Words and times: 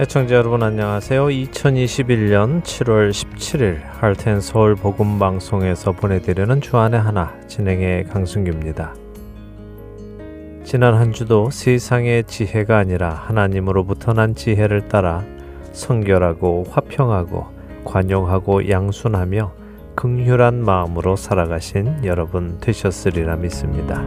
애청자 0.00 0.36
여러분 0.36 0.62
안녕하세요. 0.62 1.26
2021년 1.26 2.62
7월 2.62 3.10
17일 3.10 3.80
할텐 3.82 4.40
서울 4.40 4.76
복음 4.76 5.18
방송에서 5.18 5.90
보내드리는 5.90 6.60
주안의 6.60 7.00
하나 7.00 7.34
진행의 7.48 8.04
강승규입니다. 8.04 8.94
지난 10.62 10.94
한 10.94 11.12
주도 11.12 11.50
세상의 11.50 12.24
지혜가 12.28 12.78
아니라 12.78 13.10
하나님으로부터 13.10 14.12
난 14.12 14.36
지혜를 14.36 14.86
따라 14.86 15.24
성결하고 15.72 16.66
화평하고 16.70 17.48
관용하고 17.84 18.70
양순하며 18.70 19.52
긍휼한 19.96 20.62
마음으로 20.62 21.16
살아가신 21.16 22.04
여러분 22.04 22.58
되셨으리라 22.60 23.34
믿습니다. 23.34 24.04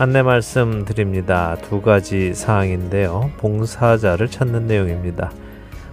안내 0.00 0.22
말씀 0.22 0.84
드립니다. 0.84 1.56
두 1.60 1.82
가지 1.82 2.32
사항인데요. 2.32 3.32
봉사자를 3.38 4.28
찾는 4.28 4.68
내용입니다. 4.68 5.32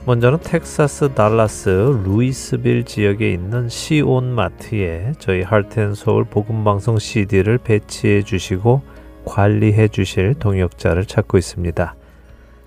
먼저는 0.06 0.42
텍사스 0.42 1.16
달라스 1.16 1.70
루이스빌 2.06 2.84
지역에 2.84 3.32
있는 3.34 3.68
시온 3.68 4.26
마트에 4.26 5.14
저희 5.18 5.42
할텐서울 5.42 6.26
복음방송 6.26 7.00
CD를 7.00 7.58
배치해 7.58 8.22
주시고 8.22 8.84
관리해 9.26 9.88
주실 9.88 10.36
동역자를 10.36 11.06
찾고 11.06 11.40
있습니다. 11.40 11.96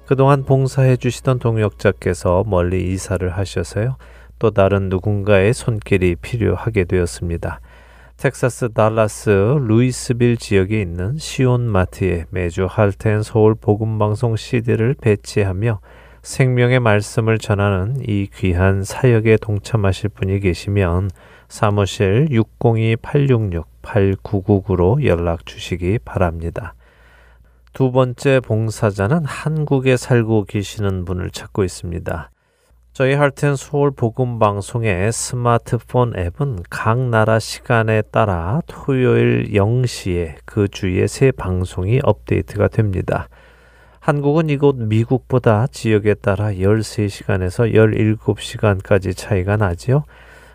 그동안 0.07 0.43
봉사해 0.43 0.97
주시던 0.97 1.39
동역자께서 1.39 2.47
멀리 2.49 2.93
이사를 2.93 3.31
하셔서요. 3.31 3.95
또 4.41 4.51
다른 4.51 4.89
누군가의 4.89 5.55
손길이 5.55 6.17
필요하게 6.17 6.83
되었습니다. 6.83 7.61
텍사스 8.19 8.73
달라스 8.73 9.31
루이스빌 9.31 10.37
지역에 10.39 10.81
있는 10.81 11.17
시온 11.19 11.71
마트에 11.71 12.25
매주 12.31 12.67
Heart 12.69 13.02
and 13.02 13.23
Soul 13.23 13.55
복음방송 13.55 14.35
CD를 14.35 14.97
배치하며 15.01 15.79
생명의 16.23 16.81
말씀을 16.81 17.39
전하는 17.39 18.03
이 18.05 18.27
귀한 18.35 18.83
사역에 18.83 19.37
동참하실 19.37 20.09
분이 20.11 20.41
계시면 20.41 21.11
사무실 21.49 22.27
602-866-8999로 22.31 25.07
연락 25.07 25.47
주시기 25.47 26.01
바랍니다. 26.05 26.75
두 27.73 27.93
번째 27.93 28.41
봉사자는 28.41 29.27
한국에 29.27 29.97
살고 29.97 30.47
계시는 30.47 31.05
분을 31.05 31.31
찾고 31.31 31.63
있습니다. 31.63 32.33
저희 32.99 33.15
Heart 33.15 33.40
and 33.40 33.55
Soul 33.55 33.93
복음 33.93 34.41
방송의 34.41 35.13
스마트폰 35.13 36.15
앱은 36.19 36.65
각 36.69 36.99
나라 36.99 37.39
시간에 37.39 38.03
따라 38.03 38.61
토요일 38.67 39.53
0시에 39.53 40.35
그 40.45 40.67
주에 40.67 41.07
새 41.07 41.31
방송이 41.31 42.01
업데이트가 42.03 42.67
됩니다. 42.67 43.29
한국은 44.01 44.51
이곳 44.51 44.75
미국보다 44.75 45.69
지역에 45.69 46.15
따라 46.15 46.47
13시간에서 46.47 47.73
17시간까지 47.73 49.17
차이가 49.17 49.57
나지요. 49.57 50.03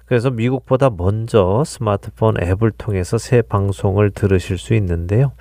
그래서 0.03 0.29
미국보다 0.29 0.89
먼저 0.89 1.63
스마트폰 1.65 2.35
앱을 2.43 2.71
통해서 2.71 3.17
새 3.17 3.41
방송을 3.41 4.11
들으실 4.11 4.57
수 4.57 4.73
있는데요. 4.73 5.31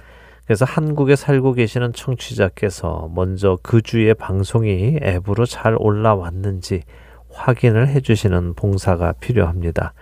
그래서 0.53 0.67
한국에 0.67 1.17
살고 1.17 1.55
계시는 1.55 1.95
청취자께서 1.95 3.08
먼저 3.14 3.58
그 3.62 3.81
주의 3.81 4.12
방송이 4.12 4.98
앱으로 5.03 5.47
잘 5.47 5.75
올라왔는지 5.78 6.83
확인을 7.31 7.89
해주시는 7.89 8.53
봉사가 8.53 9.12
필요합니다. 9.12 9.95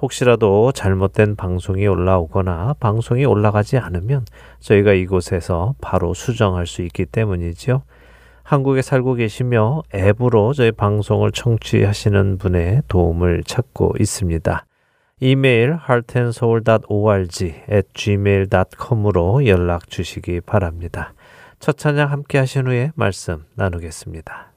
혹시라도 0.00 0.72
잘못된 0.72 1.36
방송이 1.36 1.86
올라오거나 1.86 2.76
방송이 2.80 3.26
올라가지 3.26 3.76
않으면 3.76 4.24
저희가 4.60 4.94
이곳에서 4.94 5.74
바로 5.82 6.14
수정할 6.14 6.66
수 6.66 6.80
있기 6.80 7.04
때문이죠. 7.04 7.82
한국에 8.44 8.80
살고 8.80 9.12
계시며 9.12 9.82
앱으로 9.94 10.54
저희 10.54 10.72
방송을 10.72 11.32
청취하시는 11.32 12.38
분의 12.38 12.84
도움을 12.88 13.42
찾고 13.44 13.92
있습니다. 14.00 14.64
이메일 15.20 15.78
heartandsoul.org 15.88 17.44
at 17.70 17.88
gmail.com으로 17.92 19.46
연락 19.46 19.90
주시기 19.90 20.40
바랍니다. 20.40 21.12
첫 21.58 21.76
찬양 21.76 22.12
함께 22.12 22.38
하신 22.38 22.68
후에 22.68 22.92
말씀 22.94 23.44
나누겠습니다. 23.54 24.47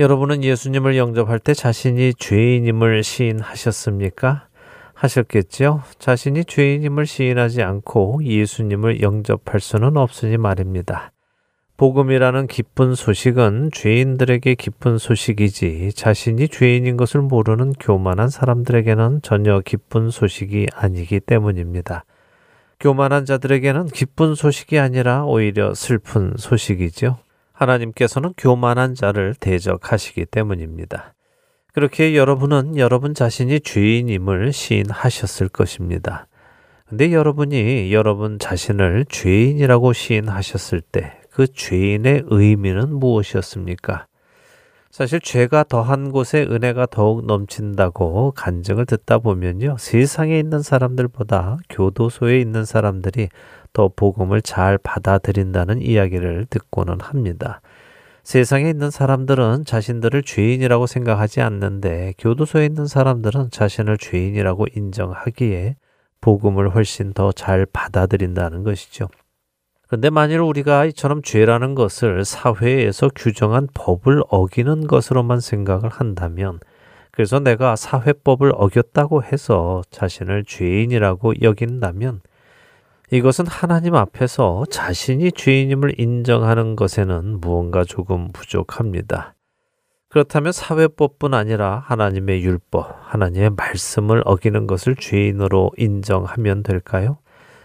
여러분은 0.00 0.42
예수님을 0.42 0.96
영접할 0.96 1.38
때 1.38 1.52
자신이 1.52 2.14
죄인임을 2.14 3.04
시인하셨습니까? 3.04 4.46
하셨겠지요? 4.94 5.82
자신이 5.98 6.46
죄인임을 6.46 7.04
시인하지 7.04 7.62
않고 7.62 8.20
예수님을 8.24 9.02
영접할 9.02 9.60
수는 9.60 9.98
없으니 9.98 10.38
말입니다. 10.38 11.12
복음이라는 11.76 12.46
기쁜 12.46 12.94
소식은 12.94 13.72
죄인들에게 13.74 14.54
기쁜 14.54 14.96
소식이지 14.96 15.92
자신이 15.94 16.48
죄인인 16.48 16.96
것을 16.96 17.20
모르는 17.20 17.74
교만한 17.74 18.30
사람들에게는 18.30 19.20
전혀 19.20 19.60
기쁜 19.60 20.08
소식이 20.08 20.68
아니기 20.74 21.20
때문입니다. 21.20 22.06
교만한 22.80 23.26
자들에게는 23.26 23.88
기쁜 23.88 24.34
소식이 24.34 24.78
아니라 24.78 25.26
오히려 25.26 25.74
슬픈 25.74 26.32
소식이죠. 26.38 27.18
하나님께서는 27.60 28.34
교만한 28.36 28.94
자를 28.94 29.34
대적하시기 29.38 30.26
때문입니다. 30.26 31.14
그렇게 31.72 32.16
여러분은 32.16 32.76
여러분 32.76 33.14
자신이 33.14 33.60
죄인임을 33.60 34.52
시인하셨을 34.52 35.48
것입니다. 35.48 36.26
근데 36.88 37.12
여러분이 37.12 37.92
여러분 37.92 38.40
자신을 38.40 39.06
죄인이라고 39.08 39.92
시인하셨을 39.92 40.80
때 40.80 41.20
그 41.30 41.46
죄인의 41.46 42.24
의미는 42.26 42.94
무엇이었습니까? 42.96 44.06
사실 44.90 45.20
죄가 45.20 45.64
더한 45.64 46.10
곳에 46.10 46.42
은혜가 46.42 46.86
더욱 46.90 47.24
넘친다고 47.24 48.32
간증을 48.32 48.86
듣다 48.86 49.18
보면요. 49.18 49.76
세상에 49.78 50.38
있는 50.38 50.60
사람들보다 50.60 51.58
교도소에 51.70 52.40
있는 52.40 52.64
사람들이 52.64 53.28
더 53.72 53.88
복음을 53.94 54.42
잘 54.42 54.78
받아들인다는 54.78 55.80
이야기를 55.82 56.46
듣고는 56.50 57.00
합니다. 57.00 57.60
세상에 58.22 58.68
있는 58.68 58.90
사람들은 58.90 59.64
자신들을 59.64 60.22
죄인이라고 60.22 60.86
생각하지 60.86 61.40
않는데 61.40 62.14
교도소에 62.18 62.66
있는 62.66 62.86
사람들은 62.86 63.50
자신을 63.50 63.98
죄인이라고 63.98 64.66
인정하기에 64.74 65.76
복음을 66.20 66.74
훨씬 66.74 67.12
더 67.12 67.32
잘 67.32 67.66
받아들인다는 67.66 68.62
것이죠. 68.62 69.08
그런데 69.88 70.10
만일 70.10 70.38
우리가 70.40 70.84
이처럼 70.86 71.22
죄라는 71.22 71.74
것을 71.74 72.24
사회에서 72.24 73.10
규정한 73.14 73.66
법을 73.74 74.22
어기는 74.28 74.86
것으로만 74.86 75.40
생각을 75.40 75.88
한다면 75.88 76.60
그래서 77.10 77.40
내가 77.40 77.74
사회법을 77.74 78.52
어겼다고 78.54 79.24
해서 79.24 79.82
자신을 79.90 80.44
죄인이라고 80.46 81.42
여긴다면 81.42 82.20
이것은 83.12 83.46
하나님 83.48 83.96
앞에서 83.96 84.64
자신이 84.70 85.32
죄인임을 85.32 85.98
인정하는 85.98 86.76
것에는 86.76 87.40
무언가 87.40 87.82
조금 87.82 88.30
부족합니다. 88.32 89.34
그렇다면 90.08 90.52
사회법뿐 90.52 91.34
아니라 91.34 91.82
하나님의 91.86 92.44
율법, 92.44 92.98
하나님의 93.00 93.50
말씀을 93.56 94.22
어기는 94.24 94.68
것을 94.68 94.94
죄인으로 94.94 95.72
인정하면 95.76 96.62
될까요? 96.62 97.18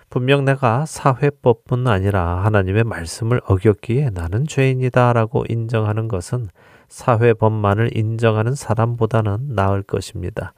분명 0.09 0.45
내가 0.45 0.87
사회법뿐 0.87 1.87
아니라 1.87 2.43
하나님의 2.43 2.83
말씀을 2.83 3.39
어겼기에 3.45 4.11
나는 4.11 4.47
죄인이다 4.47 5.13
라고 5.13 5.43
인정하는 5.47 6.07
것은 6.07 6.47
사회법만을 6.89 7.95
인정하는 7.95 8.55
사람보다는 8.55 9.53
나을 9.53 9.83
것입니다. 9.83 10.53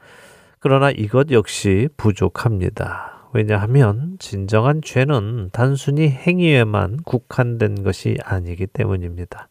그러나 0.59 0.91
이것 0.91 1.31
역시 1.31 1.89
부족합니다. 1.97 3.16
왜냐하면 3.33 4.15
진정한 4.19 4.81
죄는 4.81 5.49
단순히 5.51 6.09
행위에만 6.09 6.97
국한된 7.03 7.83
것이 7.83 8.17
아니기 8.23 8.67
때문입니다. 8.67 9.49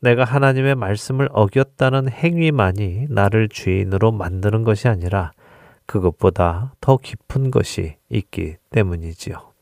내가 0.00 0.24
하나님의 0.24 0.74
말씀을 0.74 1.28
어겼다는 1.32 2.08
행위만이 2.10 3.06
나를 3.08 3.48
죄인으로 3.48 4.12
만드는 4.12 4.64
것이 4.64 4.88
아니라 4.88 5.32
그것보다 5.86 6.74
더 6.80 6.96
깊은 6.96 7.50
것이 7.50 7.96
있기 8.10 8.56
때문이지요. 8.70 9.55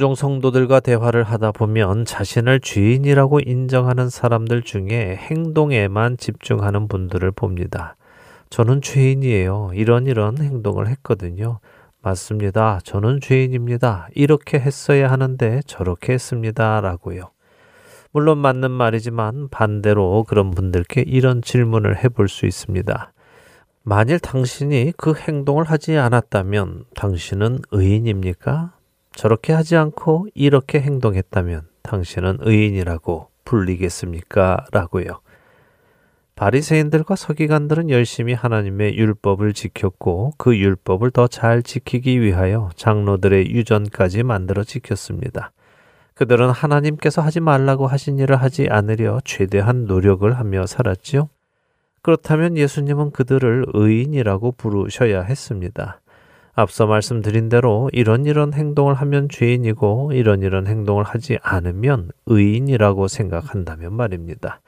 종종 0.00 0.14
성도들과 0.14 0.80
대화를 0.80 1.24
하다 1.24 1.52
보면 1.52 2.06
자신을 2.06 2.60
죄인이라고 2.60 3.40
인정하는 3.40 4.08
사람들 4.08 4.62
중에 4.62 5.18
행동에만 5.20 6.16
집중하는 6.16 6.88
분들을 6.88 7.30
봅니다. 7.32 7.96
저는 8.48 8.80
죄인이에요. 8.80 9.72
이런 9.74 10.06
이런 10.06 10.38
행동을 10.38 10.88
했거든요. 10.88 11.60
맞습니다. 12.00 12.80
저는 12.82 13.20
죄인입니다. 13.20 14.08
이렇게 14.14 14.58
했어야 14.58 15.10
하는데 15.10 15.60
저렇게 15.66 16.14
했습니다. 16.14 16.80
라고요. 16.80 17.32
물론 18.10 18.38
맞는 18.38 18.70
말이지만 18.70 19.50
반대로 19.50 20.24
그런 20.26 20.50
분들께 20.50 21.04
이런 21.06 21.42
질문을 21.42 22.02
해볼 22.02 22.30
수 22.30 22.46
있습니다. 22.46 23.12
만일 23.82 24.18
당신이 24.18 24.94
그 24.96 25.12
행동을 25.14 25.64
하지 25.64 25.98
않았다면 25.98 26.84
당신은 26.94 27.58
의인입니까? 27.70 28.79
저렇게 29.20 29.52
하지 29.52 29.76
않고 29.76 30.28
이렇게 30.32 30.80
행동했다면 30.80 31.68
당신은 31.82 32.38
의인이라고 32.40 33.28
불리겠습니까? 33.44 34.64
라고요. 34.72 35.20
바리새인들과 36.36 37.16
서기관들은 37.16 37.90
열심히 37.90 38.32
하나님의 38.32 38.96
율법을 38.96 39.52
지켰고 39.52 40.32
그 40.38 40.56
율법을 40.56 41.10
더 41.10 41.26
잘 41.26 41.62
지키기 41.62 42.22
위하여 42.22 42.70
장로들의 42.76 43.50
유전까지 43.50 44.22
만들어 44.22 44.64
지켰습니다. 44.64 45.52
그들은 46.14 46.48
하나님께서 46.48 47.20
하지 47.20 47.40
말라고 47.40 47.86
하신 47.88 48.18
일을 48.20 48.36
하지 48.36 48.68
않으려 48.70 49.20
최대한 49.26 49.84
노력을 49.84 50.32
하며 50.32 50.64
살았지요. 50.64 51.28
그렇다면 52.00 52.56
예수님은 52.56 53.10
그들을 53.10 53.66
의인이라고 53.74 54.52
부르셔야 54.52 55.20
했습니다. 55.20 56.00
앞서 56.54 56.86
말씀드린 56.86 57.48
대로 57.48 57.88
이런 57.92 58.26
이런 58.26 58.52
행동을 58.52 58.94
하면 58.94 59.28
죄인이고 59.28 60.12
이런 60.14 60.42
이런 60.42 60.66
행동을 60.66 61.04
하지 61.04 61.38
않으면 61.42 62.10
의인이라고 62.26 63.08
생각한다면 63.08 63.94
말입니다. 63.94 64.60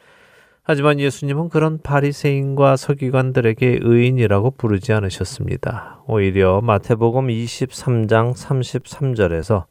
하지만 0.65 1.01
예수님은 1.01 1.49
그런 1.49 1.81
바리새인과 1.83 2.77
서기관들에게 2.77 3.81
의인이라고 3.83 4.53
부르지 4.53 4.93
않으셨습니다. 4.93 6.03
오히려 6.07 6.61
마태복음 6.61 7.27
23장 7.27 8.35
33절에서 8.35 9.65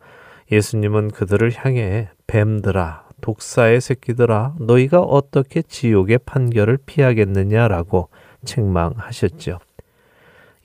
예수님은 0.52 1.12
그들을 1.12 1.50
향해 1.56 2.10
뱀들아 2.28 3.06
독사의 3.22 3.80
새끼들아 3.80 4.56
너희가 4.60 5.00
어떻게 5.00 5.62
지옥의 5.62 6.20
판결을 6.26 6.78
피하겠느냐라고 6.86 8.10
책망하셨죠. 8.44 9.60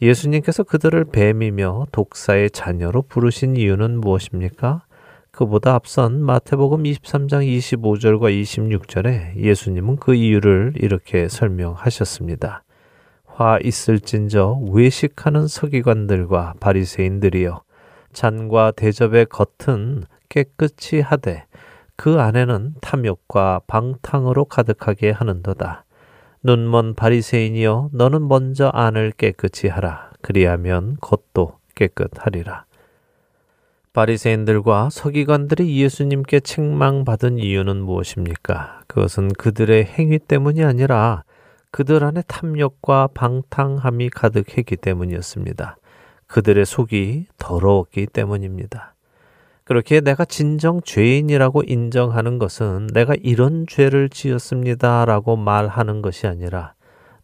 예수님께서 0.02 0.62
그들을 0.62 1.04
뱀이며 1.06 1.86
독사의 1.90 2.50
자녀로 2.50 3.02
부르신 3.02 3.56
이유는 3.56 4.00
무엇입니까? 4.00 4.82
그보다 5.30 5.74
앞선 5.74 6.22
마태복음 6.22 6.82
23장 6.82 7.46
25절과 7.46 8.30
26절에 8.42 9.36
예수님은 9.36 9.96
그 9.96 10.14
이유를 10.14 10.74
이렇게 10.76 11.28
설명하셨습니다. 11.28 12.62
화 13.24 13.58
있을진저 13.62 14.60
외식하는 14.70 15.46
서기관들과 15.46 16.54
바리새인들이여 16.60 17.62
잔과 18.12 18.72
대접의 18.72 19.26
겉은 19.26 20.04
깨끗이 20.28 21.00
하되 21.00 21.44
그 21.96 22.20
안에는 22.20 22.74
탐욕과 22.82 23.62
방탕으로 23.66 24.44
가득하게 24.46 25.10
하는도다. 25.10 25.85
눈먼 26.46 26.94
바리새인이여 26.94 27.90
너는 27.92 28.28
먼저 28.28 28.68
안을 28.68 29.10
깨끗이 29.16 29.66
하라 29.66 30.12
그리하면 30.22 30.96
겉도 31.00 31.58
깨끗하리라 31.74 32.66
바리새인들과 33.92 34.90
서기관들이 34.90 35.76
예수님께 35.82 36.40
책망받은 36.40 37.38
이유는 37.38 37.78
무엇입니까? 37.82 38.82
그것은 38.86 39.32
그들의 39.32 39.86
행위 39.86 40.18
때문이 40.18 40.62
아니라 40.62 41.24
그들 41.72 42.04
안에 42.04 42.22
탐욕과 42.28 43.08
방탕함이 43.14 44.10
가득했기 44.10 44.76
때문이었습니다. 44.76 45.78
그들의 46.26 46.64
속이 46.66 47.26
더러웠기 47.38 48.06
때문입니다. 48.06 48.95
그렇게 49.66 50.00
내가 50.00 50.24
진정 50.24 50.80
죄인이라고 50.80 51.64
인정하는 51.66 52.38
것은 52.38 52.86
내가 52.94 53.14
이런 53.20 53.66
죄를 53.66 54.08
지었습니다 54.08 55.04
라고 55.06 55.34
말하는 55.34 56.02
것이 56.02 56.28
아니라 56.28 56.74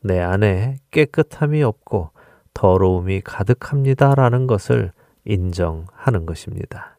내 0.00 0.18
안에 0.18 0.78
깨끗함이 0.90 1.62
없고 1.62 2.10
더러움이 2.52 3.20
가득합니다 3.20 4.16
라는 4.16 4.48
것을 4.48 4.90
인정하는 5.24 6.26
것입니다. 6.26 6.91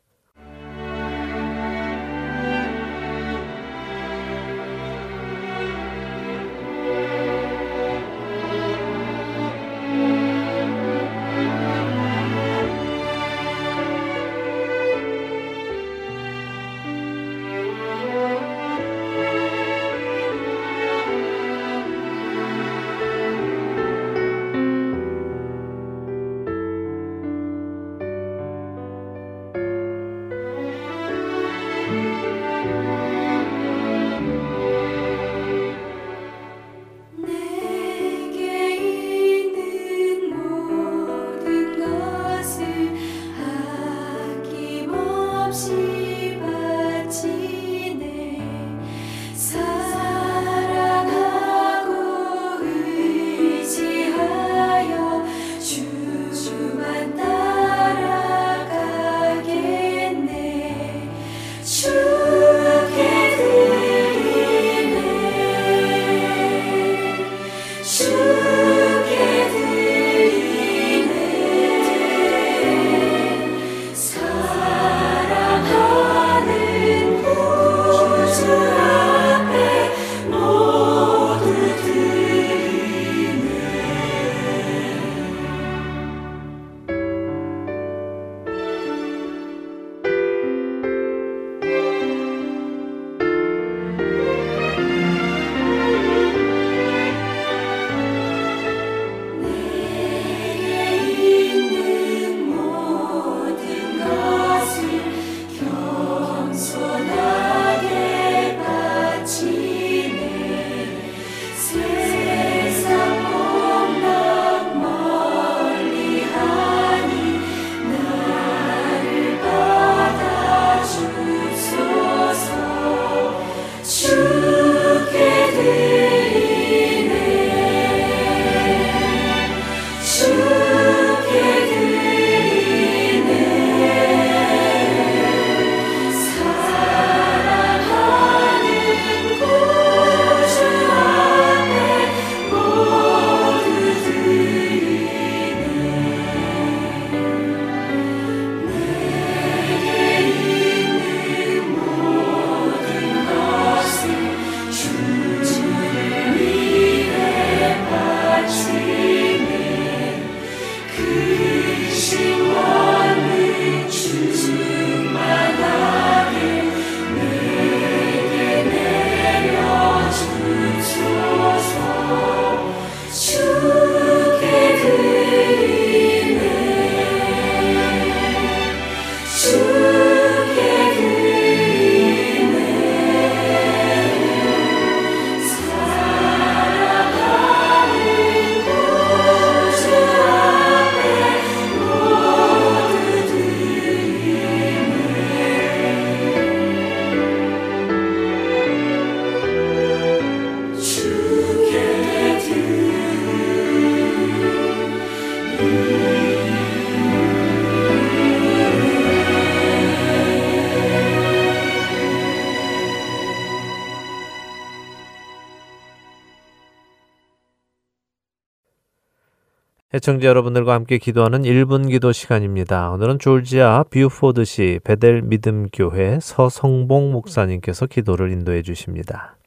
애청자 220.03 220.27
여러분들과 220.27 220.73
함께 220.73 220.97
기도하는 220.97 221.43
1분 221.43 221.89
기도 221.89 222.11
시간입니다. 222.11 222.91
오늘은 222.91 223.19
조지아 223.19 223.85
뷰포드시 223.89 224.81
베델 224.83 225.21
믿음교회 225.21 226.19
서성봉 226.21 227.13
목사님께서 227.13 227.85
기도를 227.85 228.33
인도해 228.33 228.63
주십니다. 228.63 229.37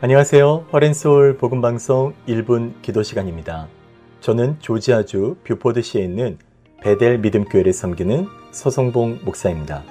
안녕하세요. 0.00 0.64
Heart 0.72 0.99
and 0.99 1.15
Soul 1.15 1.36
복음방송 1.36 2.14
1분 2.26 2.80
기도 2.80 3.02
시간입니다. 3.02 3.68
저는 4.20 4.56
조지아주 4.60 5.36
뷰포드시에 5.44 6.02
있는 6.02 6.38
베델 6.80 7.18
믿음교회를 7.18 7.74
섬기는 7.74 8.26
서성봉 8.50 9.18
목사입니다. 9.26 9.82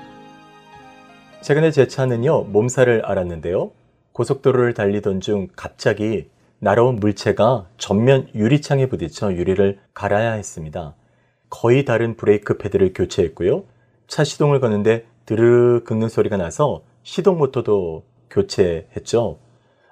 최근에 1.43 1.69
제 1.69 1.85
차는요, 1.85 2.45
몸살을 2.45 3.05
앓았는데요. 3.05 3.71
고속도로를 4.13 4.73
달리던 4.73 5.21
중 5.21 5.47
갑자기 5.55 6.29
날아온 6.59 6.97
물체가 6.97 7.67
전면 7.77 8.27
유리창에 8.35 8.87
부딪혀 8.87 9.33
유리를 9.33 9.79
갈아야 9.93 10.33
했습니다. 10.33 10.95
거의 11.49 11.85
다른 11.85 12.15
브레이크 12.15 12.57
패드를 12.57 12.93
교체했고요. 12.93 13.63
차 14.07 14.23
시동을 14.23 14.59
거는데 14.59 15.05
드르 15.25 15.83
긁는 15.83 16.09
소리가 16.09 16.37
나서 16.37 16.83
시동 17.03 17.37
모터도 17.37 18.03
교체했죠. 18.29 19.39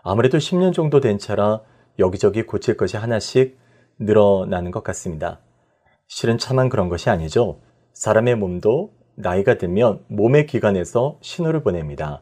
아무래도 0.03 0.37
10년 0.37 0.73
정도 0.73 0.99
된 0.99 1.17
차라 1.17 1.61
여기저기 1.97 2.43
고칠 2.43 2.77
것이 2.77 2.97
하나씩 2.97 3.57
늘어나는 3.99 4.71
것 4.71 4.83
같습니다. 4.83 5.39
실은 6.07 6.37
차만 6.37 6.69
그런 6.69 6.89
것이 6.89 7.09
아니죠. 7.09 7.59
사람의 7.93 8.35
몸도 8.35 8.93
나이가 9.15 9.57
들면 9.57 10.05
몸의 10.07 10.45
기관에서 10.45 11.17
신호를 11.21 11.61
보냅니다. 11.63 12.21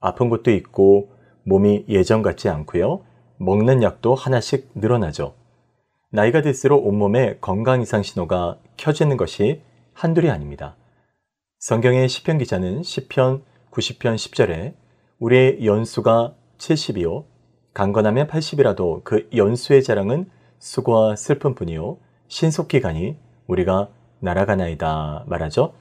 아픈 0.00 0.28
곳도 0.28 0.50
있고 0.50 1.12
몸이 1.44 1.86
예전 1.88 2.22
같지 2.22 2.48
않고요. 2.48 3.02
먹는 3.38 3.82
약도 3.82 4.14
하나씩 4.14 4.70
늘어나죠. 4.74 5.34
나이가 6.10 6.42
들수록 6.42 6.86
온몸에 6.86 7.38
건강 7.40 7.82
이상 7.82 8.02
신호가 8.02 8.58
켜지는 8.76 9.16
것이 9.16 9.62
한둘이 9.94 10.30
아닙니다. 10.30 10.76
성경의 11.58 12.08
시편 12.08 12.38
기자는 12.38 12.82
시편 12.82 13.42
90편 13.70 14.14
10절에 14.16 14.74
우리의 15.18 15.64
연수가 15.64 16.34
70이요 16.58 17.24
강건하면 17.74 18.26
80이라도 18.26 19.02
그 19.04 19.28
연수의 19.34 19.82
자랑은 19.82 20.28
수고와 20.58 21.16
슬픔뿐이요 21.16 21.98
신속기간이 22.28 23.16
우리가 23.46 23.88
날아가나이다 24.20 25.24
말하죠. 25.26 25.72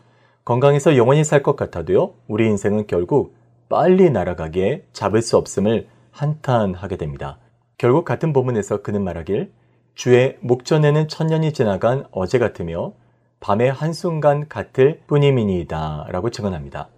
건강해서 0.45 0.95
영원히 0.97 1.23
살 1.23 1.43
것 1.43 1.55
같아도요 1.55 2.15
우리 2.27 2.47
인생은 2.47 2.87
결국 2.87 3.35
빨리 3.71 4.09
날아가기에 4.09 4.83
잡을 4.91 5.21
수 5.21 5.37
없음을 5.37 5.87
한탄하게 6.11 6.97
됩니다. 6.97 7.39
결국 7.77 8.03
같은 8.03 8.33
본문에서 8.33 8.81
그는 8.81 9.01
말하길 9.01 9.53
주의 9.95 10.37
목전에는 10.41 11.07
천년이 11.07 11.53
지나간 11.53 12.03
어제 12.11 12.37
같으며 12.37 12.91
밤의 13.39 13.71
한순간 13.71 14.49
같을 14.49 14.99
뿐이미니이다 15.07 16.07
라고 16.09 16.29
증언합니다. 16.29 16.89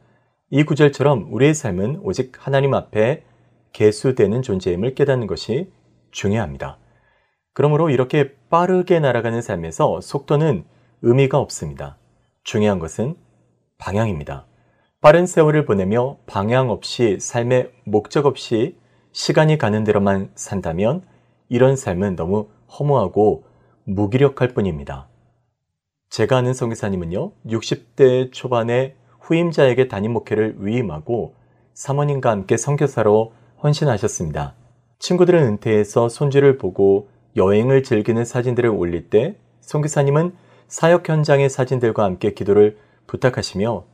이 0.50 0.64
구절처럼 0.64 1.28
우리의 1.32 1.54
삶은 1.54 2.00
오직 2.02 2.32
하나님 2.40 2.74
앞에 2.74 3.24
개수되는 3.74 4.42
존재임을 4.42 4.96
깨닫는 4.96 5.28
것이 5.28 5.72
중요합니다. 6.10 6.80
그러므로 7.54 7.92
이렇게 7.92 8.34
빠르게 8.50 9.00
날아가는 9.00 9.44
삶에서 9.44 10.02
속도는 10.02 10.66
의미가 11.04 11.38
없습니다. 11.38 11.98
중요한 12.44 12.80
것은 12.80 13.16
방향입니다. 13.78 14.48
빠른 15.04 15.26
세월을 15.26 15.66
보내며 15.66 16.16
방향 16.28 16.70
없이 16.70 17.18
삶의 17.20 17.72
목적 17.84 18.26
없이 18.26 18.78
시간이 19.12 19.58
가는 19.58 19.84
대로만 19.84 20.32
산다면 20.34 21.02
이런 21.50 21.76
삶은 21.76 22.16
너무 22.16 22.48
허무하고 22.70 23.44
무기력할 23.84 24.54
뿐입니다. 24.54 25.10
제가 26.10 26.38
아는 26.38 26.54
성기사님은요, 26.54 27.34
60대 27.48 28.32
초반에 28.32 28.96
후임자에게 29.20 29.90
담임 29.90 30.14
목회를 30.14 30.56
위임하고 30.60 31.36
사모님과 31.74 32.32
함께 32.32 32.56
선교사로 32.56 33.34
헌신하셨습니다. 33.62 34.56
친구들은 35.00 35.44
은퇴해서 35.44 36.08
손주를 36.08 36.58
보고 36.58 37.10
여행을 37.36 37.84
즐기는 37.84 38.24
사진들을 38.24 38.70
올릴 38.70 39.10
때 39.10 39.36
선교사님은 39.60 40.34
사역 40.70 41.10
현장의 41.10 41.50
사진들과 41.50 42.06
함께 42.06 42.34
기도를 42.34 42.78
부탁하시며 43.08 43.92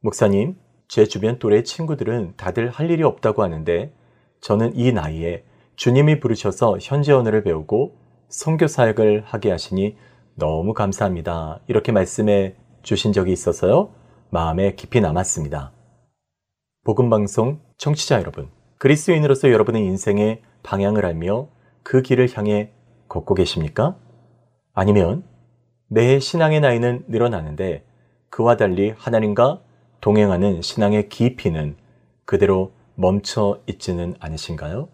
목사님, 0.00 0.56
제 0.86 1.06
주변 1.06 1.40
또래 1.40 1.64
친구들은 1.64 2.34
다들 2.36 2.70
할 2.70 2.88
일이 2.90 3.02
없다고 3.02 3.42
하는데 3.42 3.92
저는 4.40 4.76
이 4.76 4.92
나이에 4.92 5.44
주님이 5.74 6.20
부르셔서 6.20 6.78
현지 6.80 7.10
언어를 7.10 7.42
배우고 7.42 7.96
선교 8.28 8.68
사역을 8.68 9.24
하게 9.24 9.50
하시니 9.50 9.96
너무 10.36 10.72
감사합니다. 10.72 11.60
이렇게 11.66 11.90
말씀해 11.90 12.54
주신 12.82 13.12
적이 13.12 13.32
있어서요. 13.32 13.90
마음에 14.30 14.76
깊이 14.76 15.00
남았습니다. 15.00 15.72
복음방송 16.84 17.60
청취자 17.76 18.20
여러분, 18.20 18.50
그리스도인으로서 18.78 19.50
여러분의 19.50 19.84
인생의 19.84 20.42
방향을 20.62 21.04
알며 21.04 21.48
그 21.82 22.02
길을 22.02 22.28
향해 22.36 22.70
걷고 23.08 23.34
계십니까? 23.34 23.96
아니면 24.74 25.24
매해 25.88 26.20
신앙의 26.20 26.60
나이는 26.60 27.04
늘어나는데 27.08 27.84
그와 28.30 28.56
달리 28.56 28.90
하나님과 28.96 29.62
동행하는 30.00 30.62
신앙의 30.62 31.08
깊이는 31.08 31.76
그대로 32.24 32.72
멈춰 32.94 33.60
있지는 33.66 34.14
않으신가요? 34.20 34.88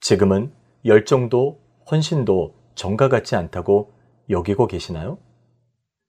지금은 0.00 0.52
열정도 0.84 1.60
헌신도 1.90 2.54
정과 2.74 3.08
같지 3.08 3.36
않다고 3.36 3.92
여기고 4.30 4.66
계시나요? 4.66 5.18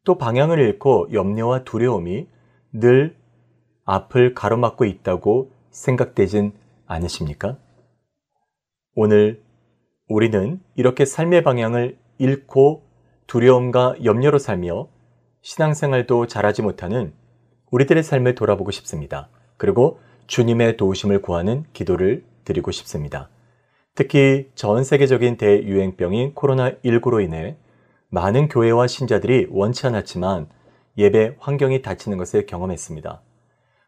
또 0.05 0.17
방향을 0.17 0.59
잃고 0.59 1.09
염려와 1.13 1.63
두려움이 1.63 2.27
늘 2.71 3.15
앞을 3.85 4.33
가로막고 4.33 4.85
있다고 4.85 5.51
생각되진 5.71 6.53
않으십니까? 6.85 7.57
오늘 8.95 9.41
우리는 10.07 10.59
이렇게 10.75 11.05
삶의 11.05 11.43
방향을 11.43 11.97
잃고 12.17 12.83
두려움과 13.27 13.95
염려로 14.03 14.39
살며 14.39 14.87
신앙생활도 15.41 16.27
잘하지 16.27 16.61
못하는 16.61 17.13
우리들의 17.71 18.03
삶을 18.03 18.35
돌아보고 18.35 18.71
싶습니다. 18.71 19.29
그리고 19.57 19.99
주님의 20.27 20.77
도우심을 20.77 21.21
구하는 21.21 21.65
기도를 21.73 22.23
드리고 22.45 22.71
싶습니다. 22.71 23.29
특히 23.95 24.49
전 24.55 24.83
세계적인 24.83 25.37
대유행병인 25.37 26.33
코로나19로 26.35 27.23
인해 27.23 27.57
많은 28.09 28.47
교회와 28.47 28.87
신자들이 28.87 29.47
원치 29.51 29.85
않았지만 29.87 30.47
예배 30.97 31.35
환경이 31.39 31.81
닫히는 31.81 32.17
것을 32.17 32.45
경험했습니다. 32.45 33.21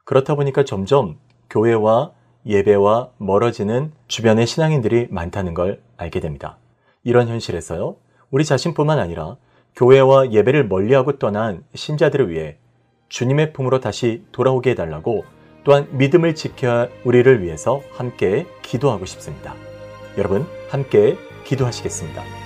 그렇다 0.06 0.36
보니까 0.36 0.64
점점 0.64 1.18
교회와 1.50 2.12
예배와 2.46 3.12
멀어지는 3.18 3.92
주변의 4.08 4.48
신앙인들이 4.48 5.08
많다는 5.10 5.54
걸 5.54 5.82
알게 5.98 6.20
됩니다. 6.20 6.58
이런 7.04 7.28
현실에서요, 7.28 7.96
우리 8.30 8.46
자신뿐만 8.46 9.00
아니라 9.00 9.38
교회와 9.76 10.32
예배를 10.32 10.68
멀리하고 10.68 11.20
떠난 11.20 11.64
신자들을 11.74 12.30
위해 12.30 12.58
주님의 13.12 13.52
품으로 13.52 13.82
다시 13.82 14.24
돌아오게 14.32 14.72
해달라고 14.72 15.26
또한 15.64 15.88
믿음을 15.92 16.34
지켜야 16.34 16.88
우리를 17.04 17.44
위해서 17.44 17.82
함께 17.92 18.48
기도하고 18.64 19.06
싶습니다. 19.06 19.54
여러분, 20.18 20.46
함께 20.70 21.18
기도하시겠습니다. 21.44 22.41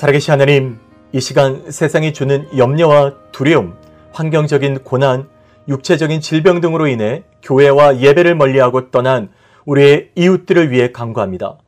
살아계신 0.00 0.32
하나님, 0.32 0.78
이 1.12 1.20
시간 1.20 1.70
세상이 1.70 2.14
주는 2.14 2.48
염려와 2.56 3.16
두려움, 3.32 3.76
환경적인 4.12 4.78
고난, 4.78 5.28
육체적인 5.68 6.22
질병 6.22 6.62
등으로 6.62 6.86
인해 6.86 7.22
교회와 7.42 7.98
예배를 7.98 8.34
멀리하고 8.34 8.90
떠난 8.90 9.28
우리의 9.66 10.12
이웃들을 10.14 10.70
위해 10.70 10.90
간구합니다. 10.90 11.58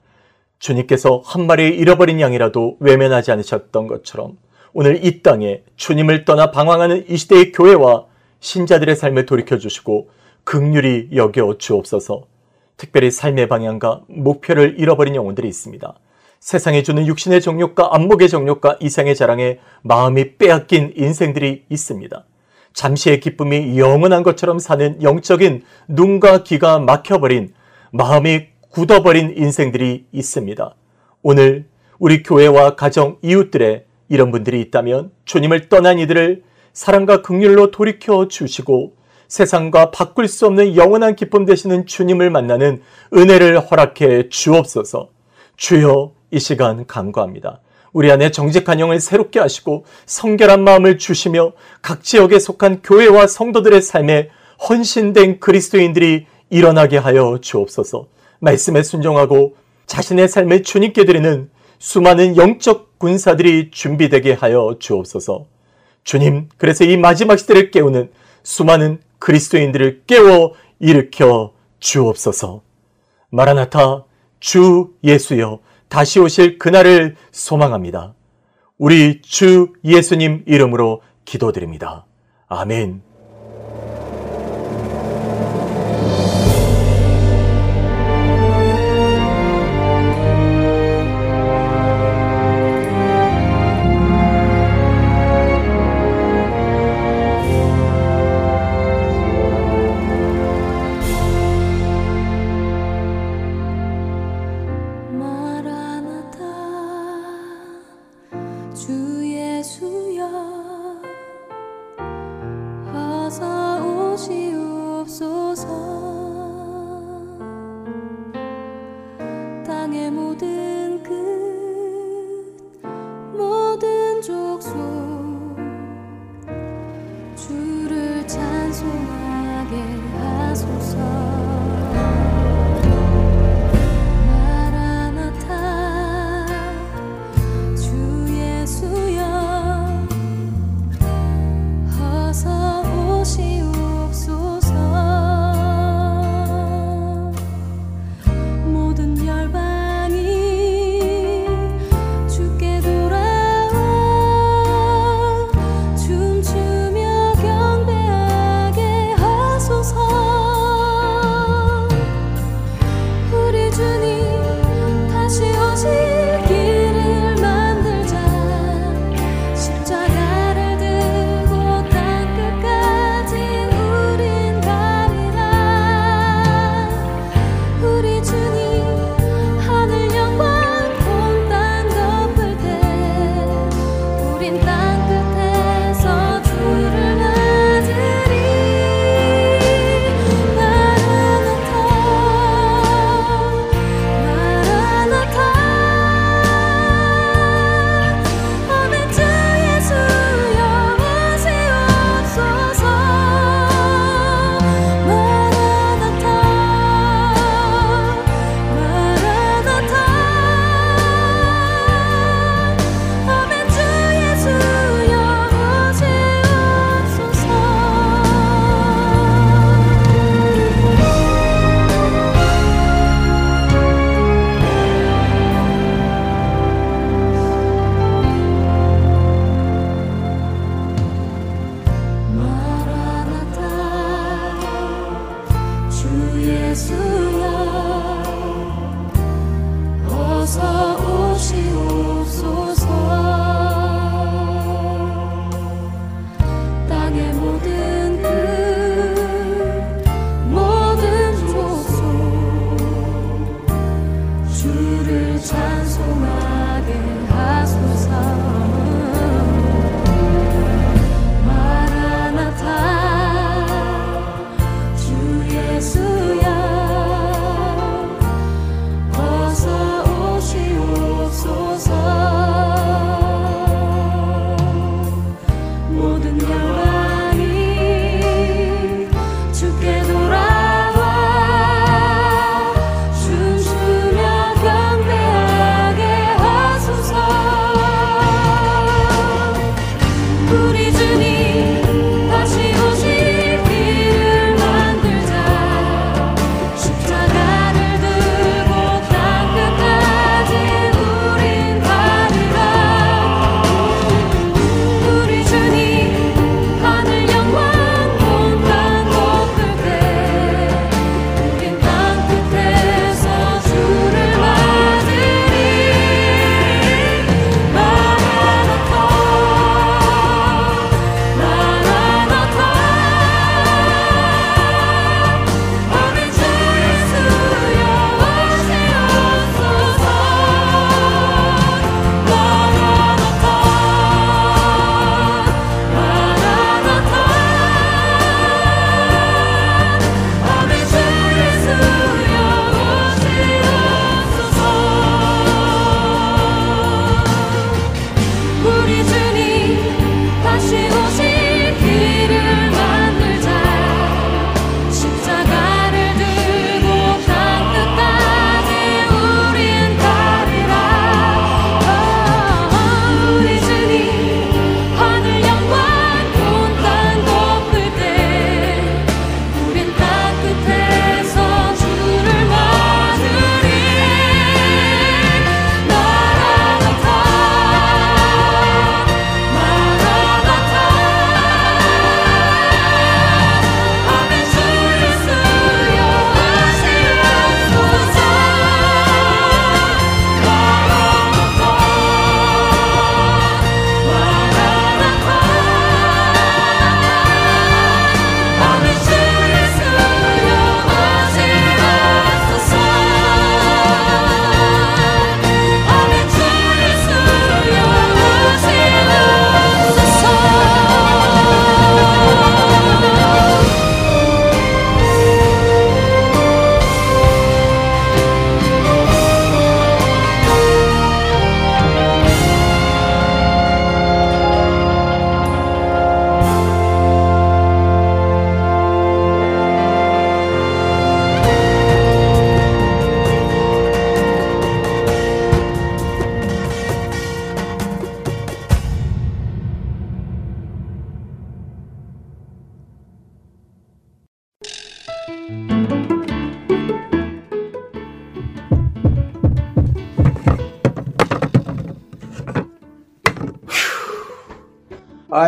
주님께서 0.60 1.20
한 1.26 1.46
마리 1.46 1.76
잃어버린 1.76 2.22
양이라도 2.22 2.78
외면하지 2.80 3.32
않으셨던 3.32 3.86
것처럼 3.86 4.38
오늘 4.72 5.04
이 5.04 5.22
땅에 5.22 5.62
주님을 5.76 6.24
떠나 6.24 6.50
방황하는 6.50 7.04
이 7.10 7.18
시대의 7.18 7.52
교회와 7.52 8.06
신자들의 8.40 8.96
삶을 8.96 9.26
돌이켜 9.26 9.58
주시고 9.58 10.08
극률이 10.44 11.10
여겨 11.14 11.58
주옵소서. 11.58 12.22
특별히 12.78 13.10
삶의 13.10 13.48
방향과 13.48 14.04
목표를 14.06 14.76
잃어버린 14.78 15.16
영혼들이 15.16 15.46
있습니다. 15.46 15.98
세상에 16.42 16.82
주는 16.82 17.06
육신의 17.06 17.40
정욕과 17.40 17.90
안목의 17.92 18.28
정욕과 18.28 18.78
이상의 18.80 19.14
자랑에 19.14 19.60
마음이 19.82 20.38
빼앗긴 20.38 20.92
인생들이 20.96 21.66
있습니다. 21.70 22.24
잠시의 22.72 23.20
기쁨이 23.20 23.78
영원한 23.78 24.24
것처럼 24.24 24.58
사는 24.58 25.00
영적인 25.00 25.62
눈과 25.86 26.42
귀가 26.42 26.80
막혀버린 26.80 27.54
마음이 27.92 28.46
굳어버린 28.70 29.34
인생들이 29.36 30.06
있습니다. 30.10 30.74
오늘 31.22 31.66
우리 32.00 32.24
교회와 32.24 32.74
가정, 32.74 33.18
이웃들의 33.22 33.84
이런 34.08 34.32
분들이 34.32 34.60
있다면 34.62 35.12
주님을 35.24 35.68
떠난 35.68 36.00
이들을 36.00 36.42
사랑과 36.72 37.22
극률로 37.22 37.70
돌이켜 37.70 38.26
주시고 38.26 38.94
세상과 39.28 39.92
바꿀 39.92 40.26
수 40.26 40.46
없는 40.46 40.74
영원한 40.74 41.14
기쁨 41.14 41.44
되시는 41.44 41.86
주님을 41.86 42.30
만나는 42.30 42.82
은혜를 43.14 43.60
허락해 43.60 44.28
주옵소서. 44.28 45.10
주여 45.56 46.21
이 46.32 46.40
시간 46.40 46.86
간구합니다. 46.86 47.60
우리 47.92 48.10
안에 48.10 48.30
정직한 48.30 48.80
영을 48.80 48.98
새롭게 49.00 49.38
하시고 49.38 49.84
성결한 50.06 50.64
마음을 50.64 50.96
주시며 50.96 51.52
각 51.82 52.02
지역에 52.02 52.38
속한 52.38 52.80
교회와 52.82 53.26
성도들의 53.26 53.82
삶에 53.82 54.30
헌신된 54.68 55.40
그리스도인들이 55.40 56.26
일어나게 56.48 56.96
하여 56.96 57.38
주옵소서. 57.40 58.06
말씀에 58.40 58.82
순종하고 58.82 59.56
자신의 59.86 60.28
삶을 60.28 60.62
주님께 60.62 61.04
드리는 61.04 61.50
수많은 61.78 62.36
영적 62.38 62.98
군사들이 62.98 63.70
준비되게 63.70 64.32
하여 64.32 64.76
주옵소서. 64.78 65.44
주님, 66.02 66.48
그래서 66.56 66.84
이 66.84 66.96
마지막 66.96 67.38
시대를 67.38 67.70
깨우는 67.70 68.10
수많은 68.42 69.00
그리스도인들을 69.18 70.04
깨워 70.06 70.54
일으켜 70.80 71.52
주옵소서. 71.78 72.62
마라나타 73.28 74.04
주 74.40 74.90
예수여 75.04 75.60
다시 75.92 76.20
오실 76.20 76.58
그날을 76.58 77.16
소망합니다. 77.32 78.14
우리 78.78 79.20
주 79.20 79.74
예수님 79.84 80.42
이름으로 80.46 81.02
기도드립니다. 81.26 82.06
아멘. 82.48 83.02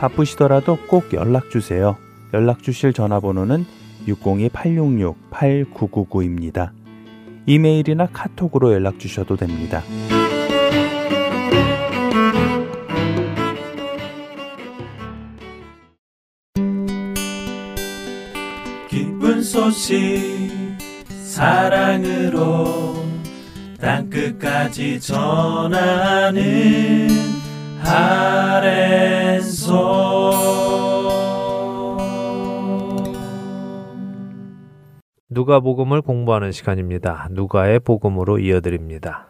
바쁘시더라도 0.00 0.78
꼭 0.88 1.12
연락 1.12 1.50
주세요. 1.50 1.98
연락 2.32 2.62
주실 2.62 2.94
전화번호는 2.94 3.66
602-866-8999입니다. 4.08 6.70
이메일이나 7.44 8.06
카톡으로 8.06 8.72
연락 8.72 8.98
주셔도 8.98 9.36
됩니다. 9.36 9.82
기쁜 18.88 19.42
소식 19.42 19.98
사랑으로 21.22 23.04
땅 23.78 24.08
끝까지 24.08 24.98
전하는 25.00 26.40
아랜소 26.40 27.39
누가복음을 35.30 36.02
공부하는 36.02 36.52
시간입니다. 36.52 37.28
누가의 37.30 37.80
복음으로 37.80 38.38
이어드립니다. 38.38 39.28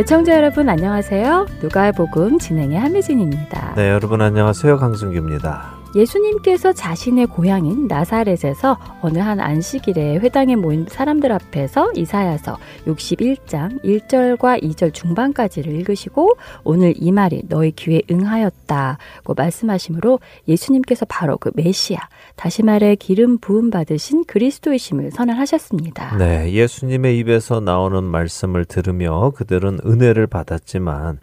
애청자 0.00 0.34
여러분 0.34 0.68
안녕하세요. 0.68 1.46
누가의 1.62 1.92
복음 1.92 2.38
진행의 2.38 2.78
함혜진입니다. 2.78 3.74
네, 3.76 3.90
여러분 3.90 4.20
안녕하세요. 4.20 4.78
강승규입니다. 4.78 5.81
예수님께서 5.94 6.72
자신의 6.72 7.26
고향인 7.26 7.86
나사렛에서 7.86 8.78
어느 9.02 9.18
한 9.18 9.40
안식일에 9.40 10.18
회당에 10.18 10.56
모인 10.56 10.86
사람들 10.88 11.30
앞에서 11.32 11.92
이사야서 11.94 12.58
61장 12.86 13.82
1절과 13.84 14.62
2절 14.62 14.94
중반까지를 14.94 15.72
읽으시고 15.72 16.36
오늘 16.64 16.94
이 16.96 17.12
말이 17.12 17.42
너희 17.48 17.72
귀에 17.72 18.02
응하였다고 18.10 19.34
말씀하시므로 19.36 20.20
예수님께서 20.48 21.06
바로 21.08 21.36
그 21.36 21.50
메시아 21.54 21.98
다시 22.36 22.62
말해 22.62 22.94
기름 22.94 23.38
부음 23.38 23.70
받으신 23.70 24.24
그리스도이심을 24.24 25.10
선언하셨습니다. 25.10 26.16
네, 26.16 26.52
예수님의 26.52 27.18
입에서 27.18 27.60
나오는 27.60 28.02
말씀을 28.02 28.64
들으며 28.64 29.32
그들은 29.36 29.80
은혜를 29.84 30.26
받았지만 30.26 31.18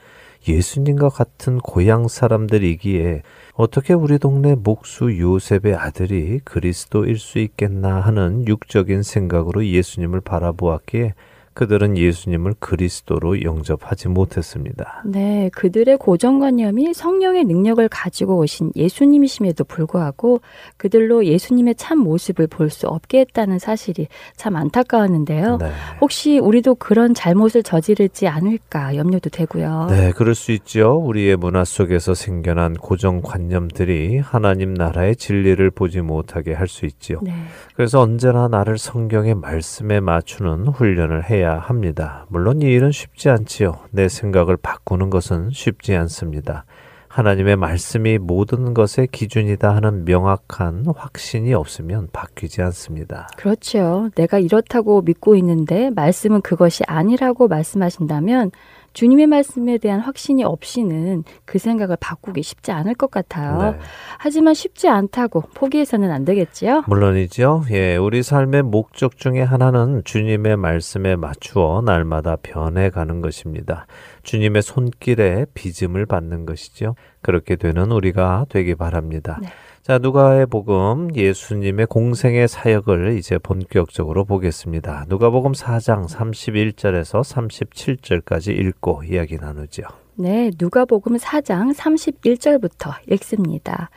예수님과 0.47 1.09
같은 1.09 1.57
고향 1.57 2.07
사람들이기에 2.07 3.23
어떻게 3.61 3.93
우리 3.93 4.19
동네 4.19 4.55
목수 4.55 5.19
요셉의 5.19 5.75
아들이 5.75 6.39
그리스도일 6.45 7.19
수 7.19 7.39
있겠나 7.39 7.99
하는 7.99 8.47
육적인 8.47 9.03
생각으로 9.03 9.65
예수님을 9.65 10.21
바라보았기에 10.21 11.13
그들은 11.59 11.97
예수님을 11.97 12.53
그리스도로 12.59 13.41
영접하지 13.41 14.07
못했습니다. 14.07 15.03
네, 15.03 15.49
그들의 15.53 15.97
고정관념이 15.97 16.93
성령의 16.93 17.43
능력을 17.43 17.85
가지고 17.89 18.37
오신 18.37 18.71
예수님이심에도 18.77 19.65
불구하고 19.65 20.39
그들로 20.77 21.25
예수님의 21.25 21.75
참 21.75 21.97
모습을 21.99 22.47
볼 22.47 22.69
수 22.69 22.87
없게 22.87 23.21
했다는 23.21 23.57
사실이 23.59 24.07
참 24.37 24.55
안타까웠는데요. 24.55 25.57
네. 25.57 25.71
혹시 25.99 26.37
우리도 26.37 26.75
그런 26.75 27.15
잘못을 27.15 27.63
저지르지 27.63 28.27
않을까 28.27 28.95
염려도 28.95 29.31
되고요. 29.31 29.87
네, 29.89 30.11
그럴 30.15 30.35
수 30.35 30.51
있죠. 30.51 31.01
우리의 31.03 31.35
문화 31.35 31.65
속에서 31.65 32.13
생겨난 32.13 32.75
고정관념들이 32.75 34.19
하나님 34.19 34.75
나라의 34.75 35.15
진리를 35.15 35.71
보지 35.71 36.01
못하게 36.01 36.53
할 36.53 36.69
수 36.69 36.85
있지요. 36.85 37.19
네. 37.23 37.33
그래서 37.75 37.99
언제나 37.99 38.47
나를 38.47 38.77
성경의 38.77 39.33
말씀에 39.33 39.99
맞추는 39.99 40.67
훈련을 40.67 41.27
해야 41.29 41.48
합니다. 41.57 42.25
물론 42.29 42.61
이 42.61 42.65
일은 42.65 42.91
쉽지 42.91 43.29
않지요. 43.29 43.79
내 43.91 44.07
생각을 44.07 44.57
바꾸는 44.57 45.09
것은 45.09 45.49
쉽지 45.51 45.95
않습니다. 45.95 46.65
하나님의 47.07 47.55
말씀이 47.55 48.19
모든 48.19 48.75
것의 48.75 49.07
기준이다 49.11 49.75
하는 49.75 50.05
명확한 50.05 50.85
확신이 50.95 51.53
없으면 51.55 52.09
바뀌지 52.13 52.61
않습니다. 52.61 53.27
그렇죠. 53.35 54.09
내가 54.15 54.37
이렇다고 54.37 55.01
믿고 55.01 55.35
있는데 55.37 55.89
말씀은 55.89 56.41
그것이 56.41 56.83
아니라고 56.87 57.47
말씀하신다면 57.47 58.51
주님의 58.93 59.27
말씀에 59.27 59.77
대한 59.77 59.99
확신이 59.99 60.43
없이는 60.43 61.23
그 61.45 61.57
생각을 61.59 61.97
바꾸기 61.99 62.43
쉽지 62.43 62.71
않을 62.71 62.95
것 62.95 63.11
같아요. 63.11 63.71
네. 63.71 63.79
하지만 64.17 64.53
쉽지 64.53 64.87
않다고 64.87 65.41
포기해서는 65.53 66.11
안 66.11 66.25
되겠지요. 66.25 66.83
물론이죠. 66.87 67.63
예, 67.71 67.97
우리 67.97 68.23
삶의 68.23 68.63
목적 68.63 69.17
중에 69.17 69.41
하나는 69.41 70.01
주님의 70.03 70.57
말씀에 70.57 71.15
맞추어 71.15 71.81
날마다 71.81 72.35
변해가는 72.41 73.21
것입니다. 73.21 73.85
주님의 74.23 74.61
손길에 74.61 75.45
빚음을 75.53 76.05
받는 76.05 76.45
것이죠. 76.45 76.95
그렇게 77.21 77.55
되는 77.55 77.91
우리가 77.91 78.45
되기 78.49 78.75
바랍니다. 78.75 79.39
네. 79.41 79.49
자, 79.81 79.97
누가의 79.97 80.45
복음 80.45 81.15
예수님의 81.15 81.87
공생의 81.87 82.47
사역을 82.47 83.17
이제 83.17 83.37
본격적으로 83.37 84.25
보겠습니다. 84.25 85.05
누가복음 85.07 85.53
4장 85.53 86.07
31절에서 86.07 87.21
37절까지 87.23 88.49
읽고 88.57 89.03
이야기 89.03 89.37
나누죠. 89.37 89.83
네, 90.15 90.51
누가복음 90.59 91.15
4장 91.15 91.73
31절부터 91.73 92.91
읽습니다. 93.13 93.89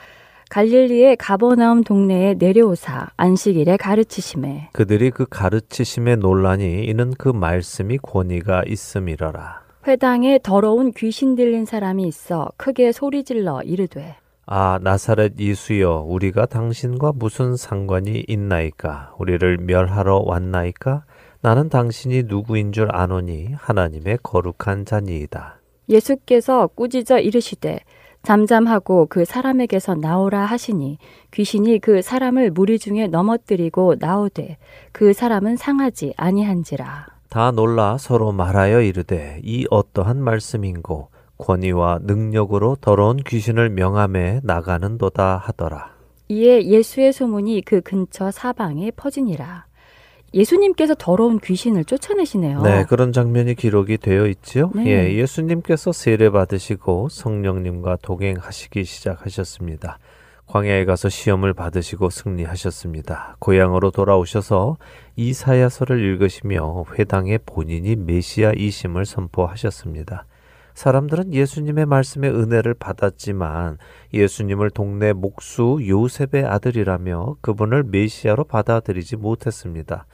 갈릴리의 0.51 1.17
가버나움 1.17 1.83
동네에 1.83 2.35
내려오사 2.35 3.09
안식일에 3.17 3.77
가르치심에 3.77 4.69
그들이 4.73 5.11
그 5.11 5.27
가르치심에 5.29 6.17
논란이 6.17 6.85
이는 6.85 7.13
그 7.19 7.29
말씀이 7.29 7.99
권위가 7.99 8.65
있음이러라. 8.67 9.63
회당에 9.89 10.39
더러운 10.43 10.93
귀신 10.93 11.35
들린 11.35 11.65
사람이 11.65 12.07
있어 12.07 12.51
크게 12.57 12.93
소리질러 12.93 13.63
이르되 13.63 14.17
아, 14.55 14.79
나사렛 14.83 15.39
예수여, 15.39 16.05
우리가 16.07 16.45
당신과 16.45 17.13
무슨 17.15 17.57
상관이 17.57 18.23
있나이까? 18.29 19.15
우리를 19.19 19.57
멸하러 19.57 20.25
왔나이까? 20.27 21.05
나는 21.41 21.71
당신이 21.71 22.25
누구인 22.25 22.71
줄 22.73 22.95
아노니 22.95 23.55
하나님의 23.57 24.19
거룩한 24.23 24.85
자니이다. 24.85 25.59
예수께서 25.89 26.67
꾸짖어 26.67 27.21
이르시되 27.21 27.81
잠잠하고 28.25 29.07
그 29.09 29.25
사람에게서 29.25 29.95
나오라 29.95 30.45
하시니 30.45 30.99
귀신이 31.31 31.79
그 31.79 32.03
사람을 32.03 32.51
무리 32.51 32.79
중에 32.79 33.07
넘어뜨리고 33.07 33.95
나오되 33.99 34.59
그 34.93 35.15
사람은 35.15 35.57
상하지 35.57 36.13
아니한지라 36.19 37.07
다 37.31 37.51
놀라 37.53 37.97
서로 37.99 38.33
말하여 38.33 38.83
이르되 38.83 39.41
이 39.43 39.67
어떠한 39.71 40.23
말씀인고 40.23 41.09
권위와 41.43 41.99
능력으로 42.03 42.77
더러운 42.81 43.17
귀신을 43.17 43.71
명함에 43.71 44.41
나가는도다 44.45 45.39
하더라. 45.39 45.91
이에 46.29 46.63
예수의 46.63 47.13
소문이 47.13 47.63
그 47.63 47.81
근처 47.81 48.31
사방에 48.31 48.93
퍼지니라 48.93 49.67
예수님께서 50.33 50.95
더러운 50.95 51.39
귀신을 51.39 51.85
쫓아내시네요. 51.85 52.63
네, 52.63 52.85
그런 52.89 53.13
장면이 53.13 53.55
기록이 53.55 53.99
되어 53.99 54.27
있지요. 54.29 54.71
네. 54.75 54.87
예, 54.87 55.15
예수님께서 55.15 55.93
세례 55.93 56.31
받으시고 56.31 57.09
성령님과 57.11 57.99
동행하시기 58.01 58.85
시작하셨습니다. 58.85 59.99
광야에 60.47 60.85
가서 60.85 61.09
시험을 61.09 61.53
받으시고 61.53 62.09
승리하셨습니다. 62.09 63.37
고향으로 63.41 63.91
돌아오셔서 63.91 64.77
이사야서를 65.17 66.01
읽으시며 66.01 66.85
회당에 66.99 67.39
본인이 67.39 67.97
메시아이심을 67.97 69.05
선포하셨습니다. 69.05 70.25
사람들은 70.75 71.35
예수님의 71.35 71.87
말씀에 71.87 72.29
은혜를 72.29 72.75
받았지만 72.75 73.79
예수님을 74.13 74.71
동네 74.71 75.13
목수 75.13 75.79
요셉의 75.87 76.45
아들이라며 76.47 77.37
그분을 77.41 77.85
메시아로 77.85 78.45
받아들이지 78.45 79.17
못했습니다. 79.17 80.07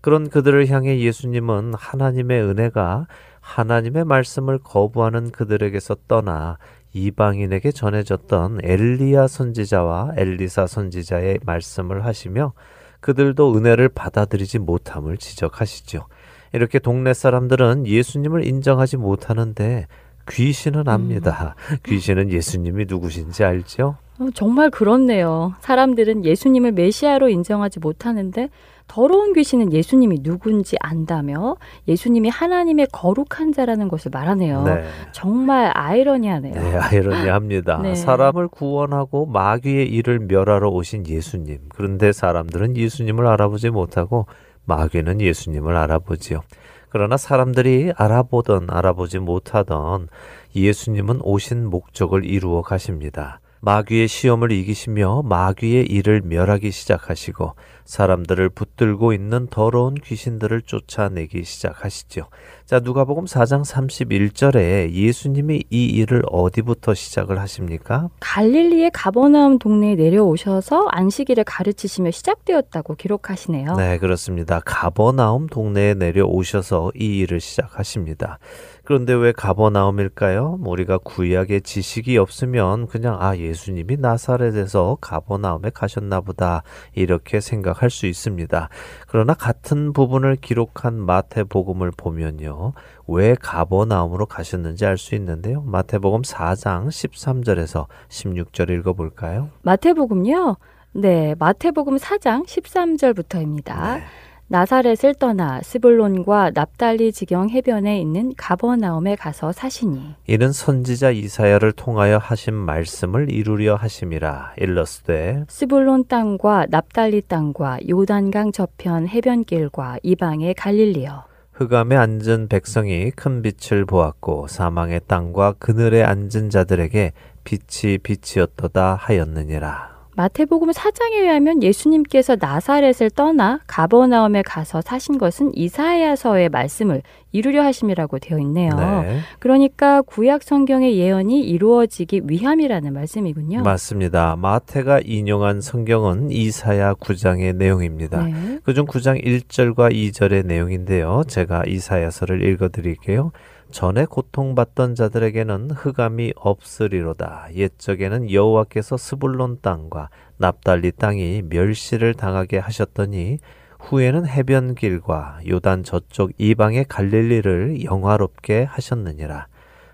그런 0.00 0.28
그들을 0.28 0.68
향해 0.68 1.00
예수님은 1.00 1.74
하나님의 1.74 2.42
은혜가 2.42 3.06
하나님의 3.40 4.04
말씀을 4.04 4.58
거부하는 4.58 5.30
그들에게서 5.30 5.96
떠나 6.08 6.58
이방인에게 6.92 7.72
전해졌던 7.72 8.60
엘리야 8.62 9.26
선지자와 9.26 10.12
엘리사 10.16 10.66
선지자의 10.66 11.40
말씀을 11.44 12.04
하시며 12.04 12.52
그들도 13.00 13.56
은혜를 13.56 13.90
받아들이지 13.90 14.60
못함을 14.60 15.18
지적하시죠. 15.18 16.06
이렇게 16.52 16.78
동네 16.78 17.12
사람들은 17.12 17.86
예수님을 17.86 18.46
인정하지 18.46 18.96
못하는데 18.96 19.86
귀신은 20.28 20.88
압니다. 20.88 21.54
귀신은 21.84 22.30
예수님이 22.30 22.86
누구신지 22.88 23.44
알죠? 23.44 23.96
어, 24.18 24.28
정말 24.34 24.70
그렇네요. 24.70 25.54
사람들은 25.60 26.24
예수님을 26.24 26.72
메시아로 26.72 27.28
인정하지 27.28 27.80
못하는데 27.80 28.48
더러운 28.88 29.32
귀신은 29.32 29.72
예수님이 29.72 30.22
누군지 30.22 30.76
안다며 30.80 31.56
예수님이 31.88 32.28
하나님의 32.28 32.88
거룩한 32.92 33.52
자라는 33.52 33.88
것을 33.88 34.10
말하네요. 34.14 34.62
네. 34.62 34.84
정말 35.12 35.72
아이러니하네요. 35.74 36.54
네, 36.54 36.76
아이러니합니다. 36.76 37.78
네. 37.82 37.94
사람을 37.94 38.48
구원하고 38.48 39.26
마귀의 39.26 39.88
일을 39.88 40.20
멸하러 40.20 40.70
오신 40.70 41.06
예수님. 41.08 41.58
그런데 41.68 42.12
사람들은 42.12 42.76
예수님을 42.76 43.26
알아보지 43.26 43.70
못하고 43.70 44.26
마귀는 44.66 45.20
예수님을 45.20 45.76
알아보지요. 45.76 46.42
그러나 46.88 47.16
사람들이 47.16 47.92
알아보던 47.96 48.68
알아보지 48.70 49.18
못하던 49.18 50.08
예수님은 50.54 51.20
오신 51.22 51.68
목적을 51.68 52.24
이루어 52.24 52.62
가십니다. 52.62 53.40
마귀의 53.60 54.06
시험을 54.06 54.52
이기시며 54.52 55.22
마귀의 55.22 55.86
일을 55.86 56.22
멸하기 56.24 56.70
시작하시고 56.70 57.54
사람들을 57.84 58.50
붙들고 58.50 59.12
있는 59.12 59.48
더러운 59.48 59.94
귀신들을 59.94 60.62
쫓아내기 60.62 61.42
시작하시죠. 61.42 62.28
자, 62.66 62.80
누가복음 62.80 63.26
4장 63.26 63.64
31절에 63.64 64.90
예수님이 64.90 65.62
이 65.70 65.84
일을 65.84 66.24
어디부터 66.28 66.94
시작을 66.94 67.38
하십니까? 67.38 68.08
갈릴리의 68.18 68.90
가버나움 68.92 69.60
동네에 69.60 69.94
내려오셔서 69.94 70.88
안식일을 70.88 71.44
가르치시며 71.44 72.10
시작되었다고 72.10 72.96
기록하시네요. 72.96 73.76
네, 73.76 73.98
그렇습니다. 73.98 74.60
가버나움 74.64 75.46
동네에 75.46 75.94
내려오셔서 75.94 76.90
이 76.96 77.18
일을 77.18 77.38
시작하십니다. 77.38 78.40
그런데 78.86 79.12
왜 79.12 79.32
가버나움일까요? 79.32 80.60
우리가 80.64 80.98
구약의 80.98 81.62
지식이 81.62 82.16
없으면 82.18 82.86
그냥 82.86 83.16
아 83.20 83.36
예수님이 83.36 83.96
나사렛에서 83.96 84.98
가버나움에 85.00 85.70
가셨나 85.70 86.20
보다 86.20 86.62
이렇게 86.94 87.40
생각할 87.40 87.90
수 87.90 88.06
있습니다. 88.06 88.68
그러나 89.08 89.34
같은 89.34 89.92
부분을 89.92 90.36
기록한 90.36 90.94
마태복음을 90.94 91.90
보면요. 91.96 92.74
왜 93.08 93.34
가버나움으로 93.34 94.26
가셨는지 94.26 94.86
알 94.86 94.96
수 94.98 95.16
있는데요. 95.16 95.62
마태복음 95.62 96.22
4장 96.22 96.86
13절에서 96.86 97.86
16절 98.08 98.70
읽어 98.70 98.92
볼까요? 98.92 99.50
마태복음요. 99.62 100.56
네, 100.92 101.34
마태복음 101.40 101.96
4장 101.96 102.46
13절부터입니다. 102.46 104.00
나사렛을 104.48 105.16
떠나 105.18 105.60
스불론과 105.62 106.52
납달리 106.54 107.10
지경 107.10 107.50
해변에 107.50 108.00
있는 108.00 108.32
가버나움에 108.36 109.16
가서 109.16 109.50
사시니. 109.50 110.14
이는 110.28 110.52
선지자 110.52 111.10
이사야를 111.10 111.72
통하여 111.72 112.18
하신 112.18 112.54
말씀을 112.54 113.30
이루려 113.30 113.74
하심이라. 113.74 114.54
일러스되 114.58 115.44
스불론 115.48 116.06
땅과 116.06 116.66
납달리 116.70 117.22
땅과 117.22 117.80
요단강 117.88 118.52
저편 118.52 119.08
해변길과 119.08 119.98
이방의 120.04 120.54
갈릴리여. 120.54 121.24
흑암에 121.54 121.96
앉은 121.96 122.48
백성이 122.48 123.10
큰 123.10 123.42
빛을 123.42 123.84
보았고 123.84 124.46
사망의 124.46 125.00
땅과 125.08 125.54
그늘에 125.58 126.04
앉은 126.04 126.50
자들에게 126.50 127.12
빛이 127.42 127.98
빛이었도다 127.98 128.94
하였느니라. 128.94 129.95
마태복음 130.16 130.70
4장에 130.70 131.12
의하면 131.12 131.62
예수님께서 131.62 132.36
나사렛을 132.40 133.10
떠나 133.14 133.60
가버나움에 133.66 134.42
가서 134.42 134.80
사신 134.80 135.18
것은 135.18 135.52
이사야서의 135.54 136.48
말씀을 136.48 137.02
이루려 137.32 137.62
하심이라고 137.62 138.18
되어 138.18 138.38
있네요. 138.38 138.70
네. 138.74 139.18
그러니까 139.38 140.00
구약 140.00 140.42
성경의 140.42 140.96
예언이 140.96 141.42
이루어지기 141.42 142.22
위함이라는 142.24 142.94
말씀이군요. 142.94 143.60
맞습니다. 143.62 144.36
마태가 144.36 145.00
인용한 145.04 145.60
성경은 145.60 146.30
이사야 146.30 146.94
9장의 146.94 147.56
내용입니다. 147.56 148.24
네. 148.24 148.58
그중 148.64 148.86
9장 148.86 149.22
1절과 149.22 149.92
2절의 149.92 150.46
내용인데요. 150.46 151.24
제가 151.28 151.64
이사야서를 151.66 152.42
읽어 152.42 152.70
드릴게요. 152.70 153.32
전에 153.70 154.04
고통받던 154.04 154.94
자들에게는 154.94 155.70
흑암이 155.72 156.34
없으리로다. 156.36 157.48
옛적에는 157.54 158.30
여호와께서 158.30 158.96
스불론 158.96 159.58
땅과 159.60 160.08
납달리 160.38 160.92
땅이 160.92 161.42
멸시를 161.48 162.14
당하게 162.14 162.58
하셨더니 162.58 163.38
후에는 163.80 164.26
해변 164.26 164.74
길과 164.74 165.40
요단 165.46 165.84
저쪽 165.84 166.32
이방의 166.38 166.86
갈릴리를 166.88 167.84
영화롭게 167.84 168.64
하셨느니라. 168.64 169.46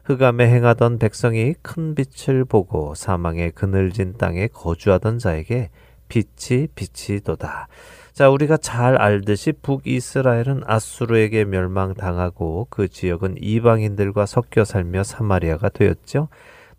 흑암에 0.05 0.49
행하던 0.49 0.99
백성이 0.99 1.55
큰 1.63 1.95
빛을 1.95 2.45
보고 2.45 2.95
사망의 2.95 3.53
그늘진 3.53 4.15
땅에 4.19 4.49
거주하던 4.49 5.19
자에게 5.19 5.71
빛이 6.09 6.69
빛이도다. 6.75 7.69
자, 8.13 8.29
우리가 8.29 8.59
잘 8.59 8.97
알듯이 8.97 9.53
북이스라엘은 9.53 10.65
아수르에게 10.67 11.47
멸망당하고 11.47 12.67
그 12.69 12.89
지역은 12.89 13.37
이방인들과 13.41 14.27
섞여 14.27 14.65
살며 14.65 15.03
사마리아가 15.03 15.71
되었죠. 15.71 16.29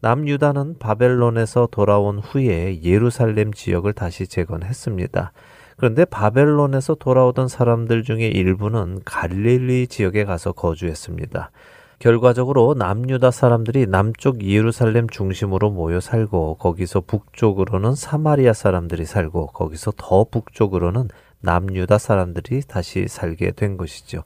남유다는 0.02 0.78
바벨론에서 0.78 1.70
돌아온 1.72 2.20
후에 2.20 2.84
예루살렘 2.84 3.52
지역을 3.52 3.94
다시 3.94 4.28
재건했습니다. 4.28 5.32
그런데 5.78 6.06
바벨론에서 6.06 6.96
돌아오던 6.96 7.48
사람들 7.48 8.04
중에 8.04 8.28
일부는 8.28 9.00
갈릴리 9.04 9.88
지역에 9.88 10.26
가서 10.26 10.52
거주했습니다. 10.52 11.50
결과적으로 12.04 12.74
남유다 12.74 13.32
사람들이 13.32 13.88
남쪽 13.88 14.44
예루살렘 14.44 15.08
중심으로 15.08 15.70
모여 15.70 16.02
살고 16.02 16.56
거기서 16.56 17.00
북쪽으로는 17.00 17.96
사마리아 17.96 18.52
사람들이 18.52 19.06
살고 19.06 19.48
거기서 19.48 19.94
더 19.96 20.26
북쪽으로는 20.26 21.08
남유다 21.40 21.98
사람들이 21.98 22.64
다시 22.68 23.08
살게 23.08 23.52
된 23.52 23.78
것이죠. 23.78 24.26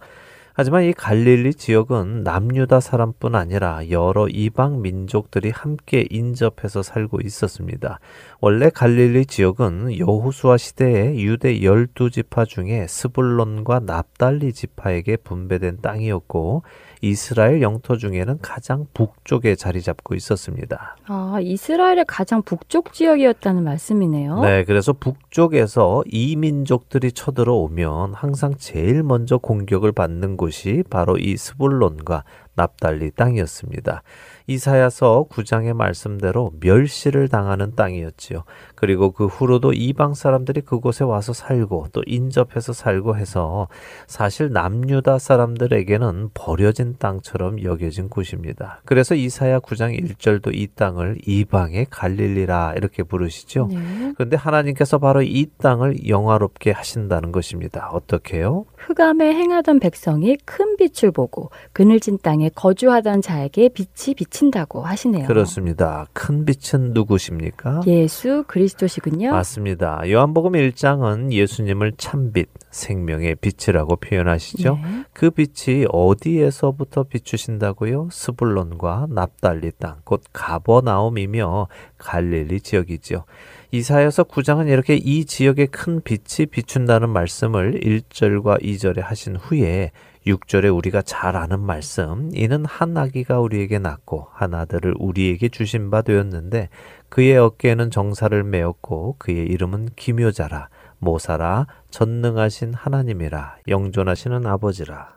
하지만 0.55 0.85
이 0.85 0.91
갈릴리 0.91 1.53
지역은 1.53 2.23
남유다 2.23 2.79
사람뿐 2.79 3.35
아니라 3.35 3.87
여러 3.91 4.27
이방 4.27 4.81
민족들이 4.81 5.51
함께 5.51 6.07
인접해서 6.09 6.81
살고 6.81 7.19
있었습니다. 7.23 7.99
원래 8.41 8.71
갈릴리 8.71 9.27
지역은 9.27 9.99
여호수아 9.99 10.57
시대에 10.57 11.13
유대 11.17 11.61
열두 11.61 12.09
지파 12.09 12.45
중에 12.45 12.87
스불론과 12.87 13.81
납달리 13.81 14.51
지파에게 14.51 15.17
분배된 15.17 15.81
땅이었고 15.83 16.63
이스라엘 17.01 17.61
영토 17.61 17.97
중에는 17.97 18.39
가장 18.41 18.87
북쪽에 18.93 19.55
자리 19.55 19.81
잡고 19.81 20.15
있었습니다. 20.15 20.97
아, 21.05 21.37
이스라엘의 21.41 22.05
가장 22.07 22.41
북쪽 22.41 22.93
지역이었다는 22.93 23.63
말씀이네요. 23.63 24.41
네, 24.41 24.63
그래서 24.63 24.93
북쪽에서 24.93 26.03
이민족들이 26.07 27.11
쳐들어오면 27.11 28.13
항상 28.13 28.55
제일 28.57 29.03
먼저 29.03 29.37
공격을 29.37 29.91
받는 29.91 30.37
곳이 30.37 30.83
바로 30.89 31.17
이 31.17 31.37
스불론과 31.37 32.23
납달리 32.57 33.11
땅이었습니다. 33.11 34.03
이사야서 34.47 35.27
9장의 35.29 35.73
말씀대로 35.73 36.51
멸시를 36.61 37.27
당하는 37.27 37.75
땅이었지요. 37.75 38.43
그리고 38.75 39.11
그 39.11 39.25
후로도 39.25 39.73
이방 39.73 40.13
사람들이 40.13 40.61
그곳에 40.61 41.03
와서 41.03 41.33
살고 41.33 41.87
또 41.91 42.01
인접해서 42.05 42.71
살고 42.73 43.17
해서 43.17 43.67
사실 44.07 44.51
남유다 44.51 45.19
사람들에게는 45.19 46.29
버려진 46.33 46.95
땅처럼 46.97 47.61
여겨진 47.61 48.09
곳입니다. 48.09 48.81
그래서 48.85 49.15
이사야 49.15 49.59
9장 49.59 49.99
1절도 49.99 50.55
이 50.55 50.67
땅을 50.73 51.17
이방의 51.25 51.87
갈릴리라 51.89 52.73
이렇게 52.77 53.03
부르시죠. 53.03 53.67
네. 53.69 54.13
그런데 54.15 54.37
하나님께서 54.37 54.97
바로 54.97 55.21
이 55.21 55.47
땅을 55.57 56.07
영화롭게 56.07 56.71
하신다는 56.71 57.31
것입니다. 57.33 57.89
어떻게요? 57.91 58.65
흑암에 58.77 59.33
행하던 59.33 59.79
백성이 59.79 60.37
큰 60.45 60.77
빛을 60.77 61.11
보고 61.11 61.51
그늘진 61.73 62.17
땅에 62.21 62.46
거주하던 62.55 63.21
자에게 63.21 63.69
빛이 63.69 64.15
비친다고 64.15 64.81
하시네요. 64.81 65.27
그렇습니다. 65.27 66.07
큰 66.13 66.45
빛은 66.45 66.93
누구십니까? 66.93 67.81
예수 67.87 68.43
그리스도시군요. 68.47 69.31
맞습니다. 69.31 70.01
요한복음 70.09 70.53
1장은 70.53 71.31
예수님을 71.31 71.93
참빛, 71.97 72.49
생명의 72.69 73.35
빛이라고 73.35 73.95
표현하시죠. 73.97 74.79
네. 74.81 75.03
그 75.13 75.29
빛이 75.29 75.85
어디에서부터 75.89 77.03
비추신다고요? 77.03 78.09
스불론과 78.11 79.07
납달리 79.09 79.71
땅, 79.79 79.97
곧 80.03 80.23
가버나움이며 80.33 81.67
갈릴리 81.97 82.61
지역이지요. 82.61 83.25
이사야서 83.71 84.23
9장은 84.23 84.69
이렇게 84.69 84.95
이 84.95 85.25
지역에 85.25 85.65
큰 85.65 86.01
빛이 86.01 86.45
비춘다는 86.49 87.09
말씀을 87.09 87.81
1절과 87.81 88.61
2절에 88.63 89.01
하신 89.01 89.35
후에 89.35 89.91
6절에 90.27 90.75
우리가 90.75 91.01
잘 91.01 91.35
아는 91.35 91.59
말씀, 91.59 92.29
이는 92.33 92.65
한 92.65 92.97
아기가 92.97 93.39
우리에게 93.39 93.79
낳고 93.79 94.27
한 94.33 94.53
아들을 94.53 94.95
우리에게 94.99 95.49
주신 95.49 95.89
바 95.89 96.01
되었는데 96.01 96.69
그의 97.09 97.37
어깨에는 97.37 97.89
정사를 97.89 98.43
메었고 98.43 99.15
그의 99.17 99.45
이름은 99.47 99.89
기묘자라 99.95 100.69
모사라 100.99 101.67
전능하신 101.89 102.73
하나님이라 102.73 103.57
영존하시는 103.67 104.45
아버지라 104.45 105.13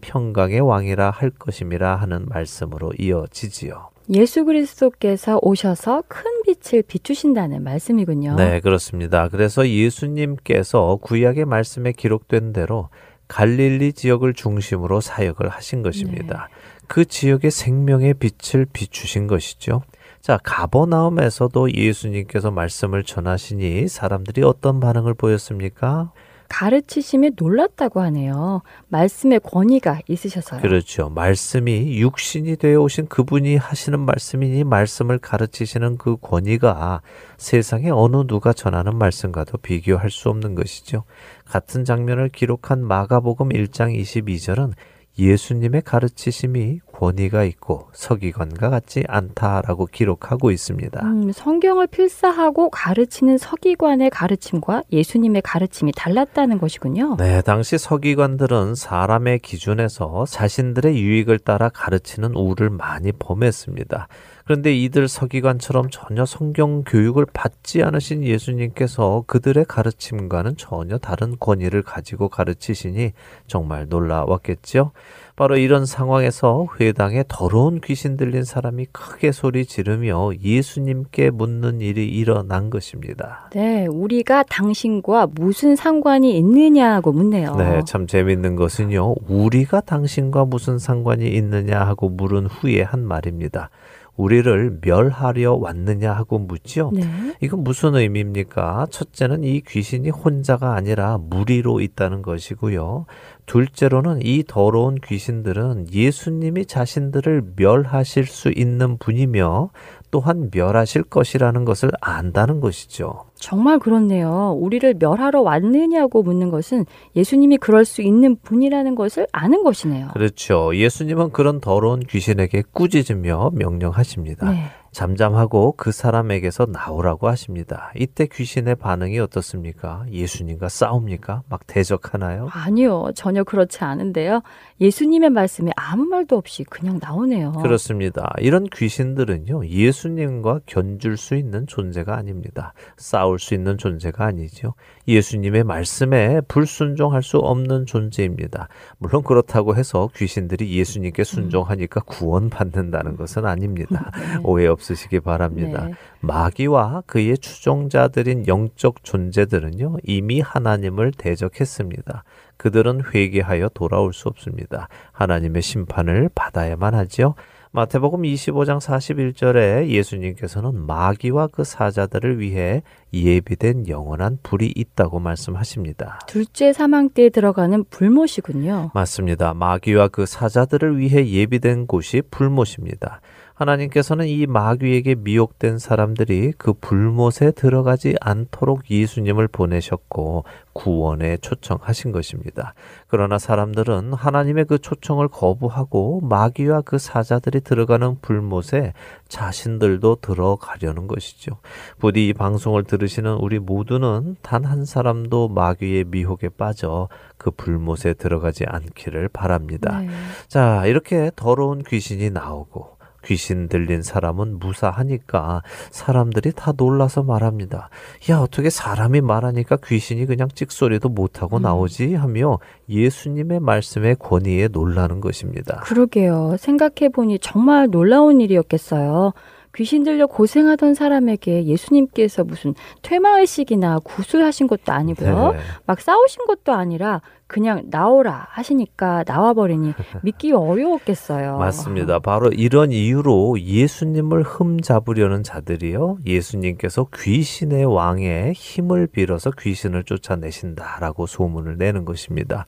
평강의 0.00 0.60
왕이라 0.60 1.10
할 1.10 1.30
것임이라 1.30 1.96
하는 1.96 2.26
말씀으로 2.28 2.92
이어지지요. 2.98 3.90
예수 4.10 4.44
그리스도께서 4.44 5.38
오셔서 5.40 6.02
큰 6.08 6.24
빛을 6.42 6.82
비추신다는 6.82 7.62
말씀이군요. 7.62 8.36
네, 8.36 8.60
그렇습니다. 8.60 9.28
그래서 9.28 9.66
예수님께서 9.66 10.98
구약의 11.00 11.46
말씀에 11.46 11.92
기록된 11.92 12.52
대로 12.52 12.90
갈릴리 13.34 13.94
지역을 13.94 14.32
중심으로 14.34 15.00
사역을 15.00 15.48
하신 15.48 15.82
것입니다. 15.82 16.48
그 16.86 17.04
지역의 17.04 17.50
생명의 17.50 18.14
빛을 18.14 18.64
비추신 18.72 19.26
것이죠. 19.26 19.82
자, 20.20 20.38
가버나움에서도 20.44 21.72
예수님께서 21.72 22.52
말씀을 22.52 23.02
전하시니 23.02 23.88
사람들이 23.88 24.44
어떤 24.44 24.78
반응을 24.78 25.14
보였습니까? 25.14 26.12
가르치심에 26.48 27.32
놀랐다고 27.36 28.00
하네요. 28.00 28.62
말씀의 28.88 29.40
권위가 29.40 30.00
있으셔서요. 30.08 30.60
그렇죠. 30.60 31.08
말씀이 31.08 31.98
육신이 32.00 32.56
되어 32.56 32.80
오신 32.80 33.06
그분이 33.06 33.56
하시는 33.56 33.98
말씀이니 33.98 34.64
말씀을 34.64 35.18
가르치시는 35.18 35.98
그 35.98 36.16
권위가 36.20 37.02
세상에 37.36 37.90
어느 37.90 38.26
누가 38.26 38.52
전하는 38.52 38.96
말씀과도 38.96 39.58
비교할 39.58 40.10
수 40.10 40.28
없는 40.28 40.54
것이죠. 40.54 41.04
같은 41.44 41.84
장면을 41.84 42.28
기록한 42.28 42.84
마가복음 42.84 43.50
1장 43.50 43.98
22절은 43.98 44.72
예수님의 45.18 45.82
가르치심이 45.82 46.80
권위가 46.92 47.44
있고 47.44 47.88
서기관과 47.92 48.70
같지 48.70 49.04
않다라고 49.08 49.86
기록하고 49.86 50.50
있습니다. 50.50 51.00
음, 51.02 51.32
성경을 51.32 51.86
필사하고 51.86 52.70
가르치는 52.70 53.38
서기관의 53.38 54.10
가르침과 54.10 54.84
예수님의 54.92 55.42
가르침이 55.42 55.92
달랐다는 55.94 56.58
것이군요. 56.58 57.16
네, 57.18 57.42
당시 57.42 57.78
서기관들은 57.78 58.74
사람의 58.74 59.40
기준에서 59.40 60.24
자신들의 60.26 61.00
유익을 61.00 61.38
따라 61.40 61.68
가르치는 61.68 62.34
우를 62.34 62.70
많이 62.70 63.12
범했습니다. 63.12 64.08
그런데 64.44 64.74
이들 64.74 65.08
서기관처럼 65.08 65.88
전혀 65.90 66.26
성경 66.26 66.84
교육을 66.84 67.26
받지 67.32 67.82
않으신 67.82 68.24
예수님께서 68.24 69.24
그들의 69.26 69.64
가르침과는 69.64 70.56
전혀 70.58 70.98
다른 70.98 71.36
권위를 71.40 71.82
가지고 71.82 72.28
가르치시니 72.28 73.12
정말 73.46 73.86
놀라웠겠지요. 73.88 74.92
바로 75.36 75.56
이런 75.56 75.84
상황에서 75.84 76.68
회당에 76.78 77.24
더러운 77.26 77.80
귀신 77.80 78.16
들린 78.16 78.44
사람이 78.44 78.86
크게 78.92 79.32
소리 79.32 79.64
지르며 79.64 80.30
예수님께 80.40 81.30
묻는 81.30 81.80
일이 81.80 82.06
일어난 82.06 82.70
것입니다. 82.70 83.50
네, 83.52 83.86
우리가 83.86 84.44
당신과 84.44 85.28
무슨 85.34 85.74
상관이 85.74 86.36
있느냐고 86.38 87.10
묻네요. 87.12 87.56
네, 87.56 87.80
참 87.84 88.06
재밌는 88.06 88.54
것은요. 88.54 89.14
우리가 89.26 89.80
당신과 89.80 90.44
무슨 90.44 90.78
상관이 90.78 91.26
있느냐 91.28 91.80
하고 91.80 92.08
물은 92.10 92.46
후에 92.46 92.82
한 92.82 93.04
말입니다. 93.04 93.70
우리를 94.16 94.78
멸하려 94.80 95.54
왔느냐 95.54 96.12
하고 96.12 96.38
묻지요. 96.38 96.90
네. 96.92 97.02
이건 97.40 97.64
무슨 97.64 97.94
의미입니까? 97.94 98.86
첫째는 98.90 99.44
이 99.44 99.60
귀신이 99.60 100.10
혼자가 100.10 100.74
아니라 100.74 101.18
무리로 101.18 101.80
있다는 101.80 102.22
것이고요. 102.22 103.06
둘째로는 103.46 104.20
이 104.22 104.44
더러운 104.46 104.96
귀신들은 104.96 105.92
예수님이 105.92 106.66
자신들을 106.66 107.54
멸하실 107.56 108.26
수 108.26 108.52
있는 108.54 108.98
분이며 108.98 109.70
또한 110.10 110.50
멸하실 110.52 111.04
것이라는 111.04 111.64
것을 111.64 111.90
안다는 112.00 112.60
것이죠. 112.60 113.23
정말 113.34 113.78
그렇네요. 113.78 114.56
우리를 114.58 114.94
멸하러 114.98 115.42
왔느냐고 115.42 116.22
묻는 116.22 116.50
것은 116.50 116.86
예수님이 117.16 117.58
그럴 117.58 117.84
수 117.84 118.00
있는 118.00 118.36
분이라는 118.36 118.94
것을 118.94 119.26
아는 119.32 119.62
것이네요. 119.62 120.08
그렇죠. 120.14 120.74
예수님은 120.74 121.30
그런 121.30 121.60
더러운 121.60 122.00
귀신에게 122.00 122.62
꾸짖으며 122.72 123.50
명령하십니다. 123.54 124.50
네. 124.50 124.70
잠잠하고 124.94 125.74
그 125.76 125.90
사람에게서 125.90 126.66
나오라고 126.66 127.28
하십니다. 127.28 127.90
이때 127.96 128.26
귀신의 128.26 128.76
반응이 128.76 129.18
어떻습니까? 129.18 130.04
예수님과 130.10 130.68
싸웁니까? 130.68 131.42
막 131.48 131.66
대적하나요? 131.66 132.48
아니요, 132.52 133.10
전혀 133.16 133.42
그렇지 133.42 133.82
않은데요. 133.82 134.42
예수님의 134.80 135.30
말씀에 135.30 135.72
아무 135.76 136.04
말도 136.04 136.36
없이 136.36 136.62
그냥 136.62 137.00
나오네요. 137.02 137.52
그렇습니다. 137.52 138.32
이런 138.38 138.66
귀신들은요, 138.72 139.66
예수님과 139.66 140.60
견줄 140.66 141.16
수 141.16 141.34
있는 141.34 141.66
존재가 141.66 142.16
아닙니다. 142.16 142.72
싸울 142.96 143.40
수 143.40 143.54
있는 143.54 143.76
존재가 143.76 144.24
아니죠. 144.24 144.74
예수님의 145.08 145.64
말씀에 145.64 146.40
불순종할 146.46 147.22
수 147.24 147.38
없는 147.38 147.86
존재입니다. 147.86 148.68
물론 148.98 149.24
그렇다고 149.24 149.74
해서 149.74 150.08
귀신들이 150.14 150.78
예수님께 150.78 151.24
순종하니까 151.24 152.00
구원받는다는 152.02 153.16
것은 153.16 153.44
아닙니다. 153.44 154.12
오해 154.44 154.66
없 154.66 154.83
으시기 154.92 155.20
바랍니다. 155.20 155.86
네. 155.86 155.94
마귀와 156.20 157.04
그의 157.06 157.38
추종자들인 157.38 158.46
영적 158.46 159.04
존재들은요, 159.04 159.98
이미 160.04 160.40
하나님을 160.40 161.12
대적했습니다. 161.12 162.24
그들은 162.56 163.02
회개하여 163.12 163.70
돌아올 163.74 164.12
수 164.12 164.28
없습니다. 164.28 164.88
하나님의 165.12 165.62
심판을 165.62 166.30
받아야만 166.34 166.94
하지요. 166.94 167.34
마태복음 167.74 168.22
25장 168.22 168.78
41절에 168.78 169.88
예수님께서는 169.88 170.86
마귀와 170.86 171.48
그 171.48 171.64
사자들을 171.64 172.38
위해 172.38 172.84
예비된 173.12 173.88
영원한 173.88 174.38
불이 174.44 174.72
있다고 174.76 175.18
말씀하십니다. 175.18 176.20
둘째 176.28 176.72
사망 176.72 177.08
때에 177.08 177.30
들어가는 177.30 177.82
불못이군요. 177.90 178.92
맞습니다. 178.94 179.54
마귀와 179.54 180.06
그 180.06 180.24
사자들을 180.24 180.98
위해 180.98 181.26
예비된 181.26 181.88
곳이 181.88 182.22
불못입니다. 182.30 183.20
하나님께서는 183.54 184.26
이 184.26 184.46
마귀에게 184.46 185.14
미혹된 185.14 185.78
사람들이 185.78 186.52
그 186.58 186.72
불못에 186.72 187.52
들어가지 187.54 188.16
않도록 188.20 188.90
예수님을 188.90 189.46
보내셨고 189.46 190.44
구원에 190.72 191.36
초청하신 191.36 192.10
것입니다. 192.10 192.74
그러나 193.06 193.38
사람들은 193.38 194.12
하나님의 194.12 194.64
그 194.64 194.78
초청을 194.78 195.28
거부하고 195.28 196.20
마귀와 196.22 196.80
그 196.80 196.98
사자들이 196.98 197.60
들어가는 197.60 198.18
불못에 198.20 198.92
자신들도 199.28 200.16
들어가려는 200.16 201.06
것이죠. 201.06 201.58
부디 202.00 202.26
이 202.28 202.32
방송을 202.32 202.82
들으시는 202.84 203.34
우리 203.34 203.60
모두는 203.60 204.36
단 204.42 204.64
한 204.64 204.84
사람도 204.84 205.48
마귀의 205.48 206.04
미혹에 206.08 206.48
빠져 206.48 207.08
그 207.36 207.50
불못에 207.50 208.14
들어가지 208.14 208.64
않기를 208.66 209.28
바랍니다. 209.28 210.00
네. 210.00 210.08
자, 210.48 210.86
이렇게 210.86 211.30
더러운 211.36 211.82
귀신이 211.82 212.30
나오고 212.30 212.93
귀신 213.24 213.68
들린 213.68 214.02
사람은 214.02 214.58
무사하니까 214.58 215.62
사람들이 215.90 216.52
다 216.52 216.72
놀라서 216.76 217.22
말합니다. 217.22 217.88
야, 218.30 218.38
어떻게 218.38 218.70
사람이 218.70 219.20
말하니까 219.20 219.78
귀신이 219.84 220.26
그냥 220.26 220.48
찍소리도 220.48 221.08
못하고 221.08 221.58
나오지? 221.58 222.14
하며 222.14 222.58
예수님의 222.88 223.60
말씀의 223.60 224.16
권위에 224.16 224.68
놀라는 224.68 225.20
것입니다. 225.20 225.80
그러게요. 225.80 226.56
생각해보니 226.58 227.38
정말 227.40 227.88
놀라운 227.90 228.40
일이었겠어요. 228.40 229.32
귀신 229.74 230.04
들려 230.04 230.26
고생하던 230.26 230.94
사람에게 230.94 231.64
예수님께서 231.64 232.44
무슨 232.44 232.74
퇴마의식이나 233.02 233.98
구술하신 234.00 234.68
것도 234.68 234.92
아니고요. 234.92 235.52
네. 235.52 235.58
막 235.86 236.00
싸우신 236.00 236.46
것도 236.46 236.72
아니라 236.72 237.22
그냥 237.46 237.84
나오라 237.90 238.46
하시니까 238.50 239.24
나와버리니 239.26 239.92
믿기 240.22 240.52
어려웠겠어요. 240.52 241.58
맞습니다. 241.58 242.18
바로 242.18 242.48
이런 242.48 242.90
이유로 242.90 243.60
예수님을 243.60 244.42
흠 244.42 244.80
잡으려는 244.80 245.42
자들이요. 245.42 246.18
예수님께서 246.26 247.06
귀신의 247.14 247.84
왕의 247.84 248.52
힘을 248.54 249.06
빌어서 249.06 249.50
귀신을 249.50 250.04
쫓아내신다라고 250.04 251.26
소문을 251.26 251.76
내는 251.78 252.04
것입니다. 252.04 252.66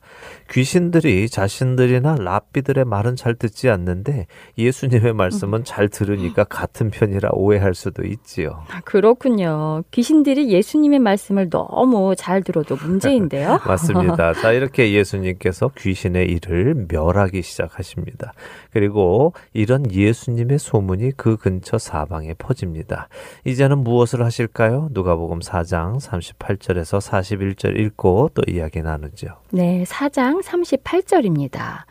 귀신들이 0.51 1.27
자신들이나 1.27 2.15
랍비들의 2.19 2.85
말은 2.85 3.15
잘 3.15 3.35
듣지 3.35 3.69
않는데 3.69 4.27
예수님의 4.57 5.13
말씀은 5.13 5.63
잘 5.63 5.89
들으니까 5.89 6.43
같은 6.43 6.91
편이라 6.91 7.29
오해할 7.33 7.73
수도 7.73 8.03
있지요. 8.03 8.63
그렇군요. 8.85 9.83
귀신들이 9.91 10.51
예수님의 10.51 10.99
말씀을 10.99 11.49
너무 11.49 12.15
잘 12.15 12.43
들어도 12.43 12.75
문제인데요. 12.75 13.59
맞습니다. 13.65 14.33
자, 14.33 14.51
이렇게 14.51 14.66
예수님께서 14.75 15.69
귀신의 15.77 16.27
일을 16.27 16.87
멸하기 16.89 17.41
시작하십니다. 17.41 18.33
그리고 18.71 19.33
이런 19.53 19.91
예수님의 19.91 20.59
소문이 20.59 21.11
그 21.17 21.37
근처 21.37 21.77
사방에 21.77 22.33
퍼집니다. 22.33 23.09
이제는 23.45 23.79
무엇을 23.79 24.23
하실까요? 24.23 24.89
누가복음 24.91 25.39
4장 25.39 25.99
38절에서 25.99 26.99
41절 26.99 27.79
읽고 27.79 28.31
또 28.33 28.41
이야기 28.47 28.81
나누죠. 28.81 29.27
네, 29.51 29.83
4장 29.85 30.41
38절입니다. 30.43 31.85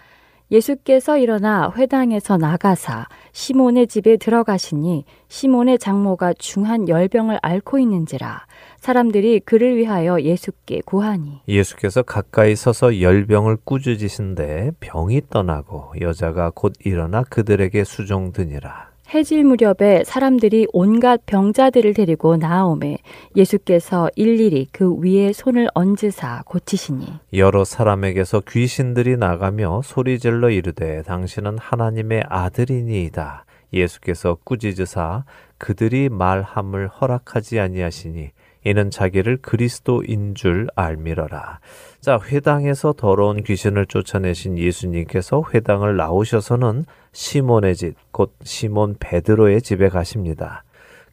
예수께서 0.51 1.19
일어나 1.19 1.73
회당에서 1.77 2.37
나가사 2.37 3.07
시몬의 3.33 3.89
집에 3.89 4.17
들어가시니 4.17 5.05
시몬의 5.29 5.79
장모가 5.79 6.35
중한 6.35 6.89
열병을 6.89 7.41
앓고 7.43 7.79
있는지라 7.79 8.47
사람들이 8.81 9.41
그를 9.41 9.77
위하여 9.77 10.21
예수께 10.21 10.83
구하니 10.85 11.41
예수께서 11.49 12.03
가까이 12.03 12.55
서서 12.55 13.01
열병을 13.01 13.59
꾸짖으신데 13.65 14.73
병이 14.81 15.23
떠나고 15.31 15.93
여자가 16.01 16.53
곧 16.55 16.75
일어나 16.85 17.23
그들에게 17.23 17.85
수종드니라. 17.85 18.97
해질 19.15 19.45
무렵에 19.45 20.03
사람들이 20.05 20.67
온갖 20.73 21.21
병자들을 21.27 21.95
데리고 21.95 22.37
나오매 22.37 22.99
예수께서 23.37 24.11
일일이 24.17 24.67
그 24.73 24.97
위에 24.97 25.33
손을 25.33 25.69
얹으사 25.75 26.43
고치시니 26.45 27.21
여러 27.35 27.65
사람에게서 27.65 28.43
귀신들이 28.49 29.17
나가며 29.17 29.83
소리질러 29.85 30.51
이르되 30.51 31.03
당신은 31.03 31.59
하나님의 31.59 32.25
아들이니이다. 32.29 33.45
예수께서 33.73 34.39
꾸짖으사 34.43 35.25
그들이 35.59 36.09
말함을 36.09 36.89
허락하지 36.89 37.61
아니하시니 37.61 38.31
이는 38.67 38.91
자기를 38.91 39.37
그리스도인 39.43 40.35
줄 40.35 40.67
알미러라. 40.75 41.61
자, 42.01 42.19
회당에서 42.21 42.95
더러운 42.95 43.45
귀신을 43.45 43.87
쫓아내신 43.87 44.59
예수님께서 44.59 45.45
회당을 45.55 45.97
나오셔서는 45.97 46.85
시몬의 47.13 47.77
집, 47.77 47.95
곧 48.11 48.35
시몬 48.43 48.97
베드로의 48.99 49.63
집에 49.63 49.89
가십니다. 49.89 50.65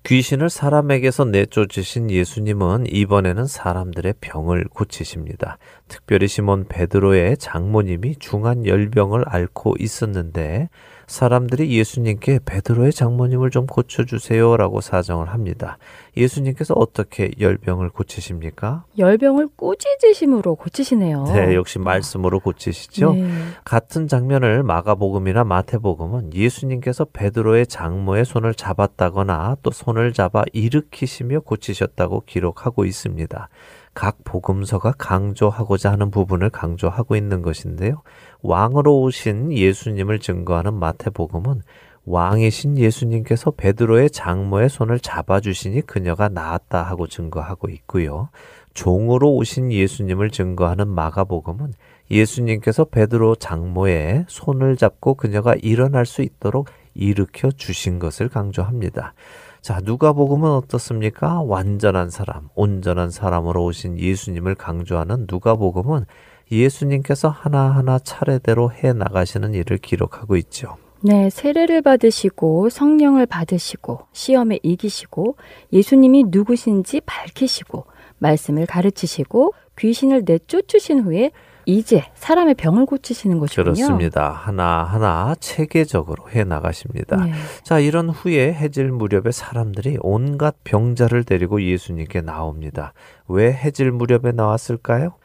귀신을 0.03 0.49
사람에게서 0.49 1.25
내쫓으신 1.25 2.09
예수님은 2.09 2.87
이번에는 2.89 3.45
사람들의 3.45 4.15
병을 4.19 4.65
고치십니다. 4.73 5.59
특별히 5.87 6.27
시몬 6.27 6.65
베드로의 6.67 7.37
장모님이 7.37 8.15
중한 8.15 8.65
열병을 8.65 9.25
앓고 9.27 9.75
있었는데 9.77 10.69
사람들이 11.13 11.77
예수님께 11.77 12.39
베드로의 12.43 12.91
장모님을 12.91 13.51
좀 13.51 13.67
고쳐주세요라고 13.67 14.81
사정을 14.81 15.29
합니다. 15.29 15.77
예수님께서 16.17 16.73
어떻게 16.73 17.29
열병을 17.39 17.89
고치십니까? 17.89 18.85
열병을 18.97 19.49
꾸짖으심으로 19.55 20.55
고치시네요. 20.55 21.25
네, 21.25 21.53
역시 21.53 21.77
말씀으로 21.77 22.39
고치시죠. 22.39 23.13
네. 23.13 23.29
같은 23.63 24.07
장면을 24.07 24.63
마가복음이나 24.63 25.43
마태복음은 25.43 26.33
예수님께서 26.33 27.05
베드로의 27.05 27.67
장모의 27.67 28.25
손을 28.25 28.55
잡았다거나 28.55 29.57
또 29.61 29.69
손을 29.69 30.13
잡아 30.13 30.43
일으키시며 30.51 31.41
고치셨다고 31.41 32.23
기록하고 32.25 32.85
있습니다. 32.85 33.49
각 33.93 34.17
복음서가 34.23 34.93
강조하고자 34.97 35.91
하는 35.91 36.09
부분을 36.09 36.49
강조하고 36.49 37.15
있는 37.15 37.43
것인데요. 37.43 38.01
왕으로 38.43 39.01
오신 39.01 39.53
예수님을 39.53 40.19
증거하는 40.19 40.73
마태복음은 40.73 41.61
왕이신 42.05 42.77
예수님께서 42.77 43.51
베드로의 43.51 44.09
장모의 44.09 44.69
손을 44.69 44.99
잡아주시니 44.99 45.83
그녀가 45.83 46.27
나았다 46.27 46.83
하고 46.83 47.07
증거하고 47.07 47.69
있고요. 47.69 48.29
종으로 48.73 49.33
오신 49.35 49.71
예수님을 49.71 50.29
증거하는 50.29 50.89
마가복음은 50.89 51.73
예수님께서 52.11 52.85
베드로 52.85 53.35
장모의 53.35 54.25
손을 54.27 54.75
잡고 54.75 55.13
그녀가 55.13 55.55
일어날 55.55 56.05
수 56.05 56.21
있도록 56.21 56.67
일으켜 56.93 57.49
주신 57.49 57.99
것을 57.99 58.27
강조합니다. 58.27 59.13
자, 59.61 59.79
누가복음은 59.81 60.49
어떻습니까? 60.51 61.41
완전한 61.41 62.09
사람, 62.09 62.49
온전한 62.53 63.09
사람으로 63.09 63.63
오신 63.63 63.97
예수님을 63.97 64.55
강조하는 64.55 65.27
누가복음은 65.29 66.05
예수님께서 66.51 67.29
하나하나 67.29 67.99
차례대로 67.99 68.71
해 68.71 68.93
나가시는 68.93 69.53
일을 69.53 69.77
기록하고 69.77 70.35
있죠. 70.37 70.77
네, 71.01 71.29
세례를 71.29 71.81
받으시고 71.81 72.69
성령을 72.69 73.25
받으시고 73.25 74.07
시험에 74.13 74.59
이기시고 74.63 75.35
예수님이 75.73 76.25
누구신지 76.27 77.01
밝히시고 77.01 77.85
말씀을 78.19 78.65
가르치시고 78.65 79.53
귀신을 79.77 80.23
내쫓으신 80.25 81.01
후에 81.01 81.31
이제 81.65 82.03
사람의 82.15 82.55
병을 82.55 82.85
고치시는 82.85 83.39
것이군요. 83.39 83.73
그렇습니다. 83.73 84.31
하나하나 84.31 85.35
체계적으로 85.39 86.29
해 86.29 86.43
나가십니다. 86.43 87.17
네. 87.25 87.31
자, 87.63 87.79
이런 87.79 88.09
후에 88.09 88.53
해질 88.53 88.91
무렵에 88.91 89.31
사람들이 89.31 89.97
온갖 90.01 90.55
병자를 90.63 91.23
데리고 91.23 91.61
예수님께 91.61 92.21
나옵니다. 92.21 92.93
왜 93.27 93.51
해질 93.51 93.91
무렵에 93.91 94.31
나왔을까요? 94.33 95.15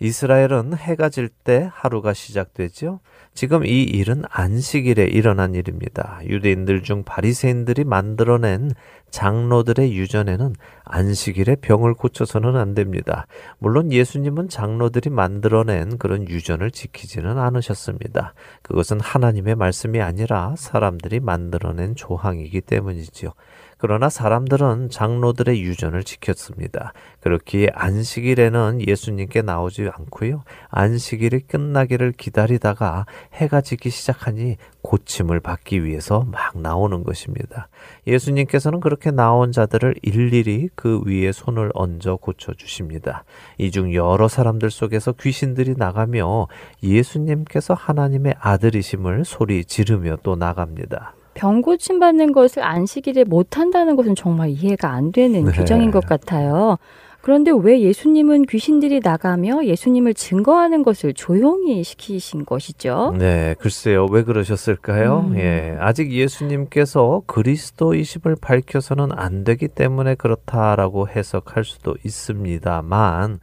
이스라엘은 0.00 0.76
해가 0.76 1.08
질 1.08 1.28
때 1.44 1.70
하루가 1.72 2.12
시작되죠. 2.12 3.00
지금 3.34 3.64
이 3.64 3.82
일은 3.82 4.24
안식일에 4.28 5.04
일어난 5.04 5.54
일입니다. 5.54 6.20
유대인들 6.24 6.82
중 6.82 7.04
바리새인들이 7.04 7.84
만들어낸 7.84 8.72
장로들의 9.16 9.96
유전에는 9.96 10.54
안식일에 10.84 11.56
병을 11.62 11.94
고쳐서는 11.94 12.54
안 12.54 12.74
됩니다. 12.74 13.26
물론 13.58 13.90
예수님은 13.90 14.50
장로들이 14.50 15.08
만들어낸 15.08 15.96
그런 15.96 16.28
유전을 16.28 16.70
지키지는 16.70 17.38
않으셨습니다. 17.38 18.34
그것은 18.60 19.00
하나님의 19.00 19.54
말씀이 19.54 20.02
아니라 20.02 20.54
사람들이 20.58 21.20
만들어낸 21.20 21.94
조항이기 21.94 22.60
때문이지요. 22.60 23.32
그러나 23.78 24.08
사람들은 24.08 24.88
장로들의 24.88 25.62
유전을 25.62 26.02
지켰습니다. 26.02 26.94
그렇기에 27.20 27.68
안식일에는 27.74 28.80
예수님께 28.86 29.42
나오지 29.42 29.90
않고요. 29.92 30.44
안식일이 30.70 31.40
끝나기를 31.40 32.12
기다리다가 32.12 33.04
해가 33.34 33.60
지기 33.60 33.90
시작하니 33.90 34.56
고침을 34.80 35.40
받기 35.40 35.84
위해서 35.84 36.24
막 36.30 36.58
나오는 36.58 37.02
것입니다. 37.02 37.68
예수님께서는 38.06 38.80
그렇게 38.80 39.05
나온 39.10 39.52
자들을 39.52 39.94
일일이 40.02 40.68
그 40.74 41.00
위에 41.06 41.32
손을 41.32 41.70
얹어 41.74 42.16
고쳐 42.16 42.52
주십니다. 42.54 43.24
이 43.58 43.70
중 43.70 43.92
여러 43.94 44.28
사람들 44.28 44.70
속에서 44.70 45.12
귀신들이 45.12 45.74
나가며 45.76 46.48
예수님께서 46.82 47.74
하나님의 47.74 48.34
아들이심을 48.38 49.24
소리 49.24 49.64
지르며 49.64 50.16
또 50.22 50.36
나갑니다. 50.36 51.14
병 51.34 51.60
고침 51.60 51.98
받는 51.98 52.32
것을 52.32 52.62
안식일에 52.62 53.24
못 53.24 53.58
한다는 53.58 53.94
것은 53.96 54.14
정말 54.14 54.48
이해가 54.48 54.90
안 54.90 55.12
되는 55.12 55.44
네. 55.44 55.52
규정인 55.52 55.90
것 55.90 56.06
같아요. 56.06 56.78
그런데 57.26 57.50
왜 57.52 57.80
예수님은 57.80 58.42
귀신들이 58.42 59.00
나가며 59.02 59.64
예수님을 59.64 60.14
증거하는 60.14 60.84
것을 60.84 61.12
조용히 61.12 61.82
시키신 61.82 62.44
것이죠? 62.44 63.16
네, 63.18 63.56
글쎄요. 63.58 64.06
왜 64.08 64.22
그러셨을까요? 64.22 65.30
음. 65.30 65.36
예. 65.36 65.76
아직 65.80 66.12
예수님께서 66.12 67.22
그리스도이심을 67.26 68.36
밝혀서는 68.40 69.08
안 69.10 69.42
되기 69.42 69.66
때문에 69.66 70.14
그렇다라고 70.14 71.08
해석할 71.08 71.64
수도 71.64 71.96
있습니다만 72.04 73.40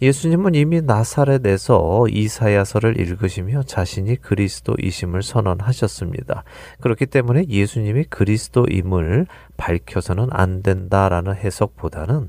예수님은 0.00 0.54
이미 0.54 0.80
나사렛에서 0.80 2.06
이사야서를 2.08 2.98
읽으시며 2.98 3.64
자신이 3.64 4.16
그리스도이심을 4.22 5.22
선언하셨습니다. 5.22 6.44
그렇기 6.80 7.04
때문에 7.04 7.44
예수님이 7.50 8.04
그리스도임을 8.04 9.26
밝혀서는 9.58 10.28
안 10.30 10.62
된다라는 10.62 11.34
해석보다는 11.34 12.28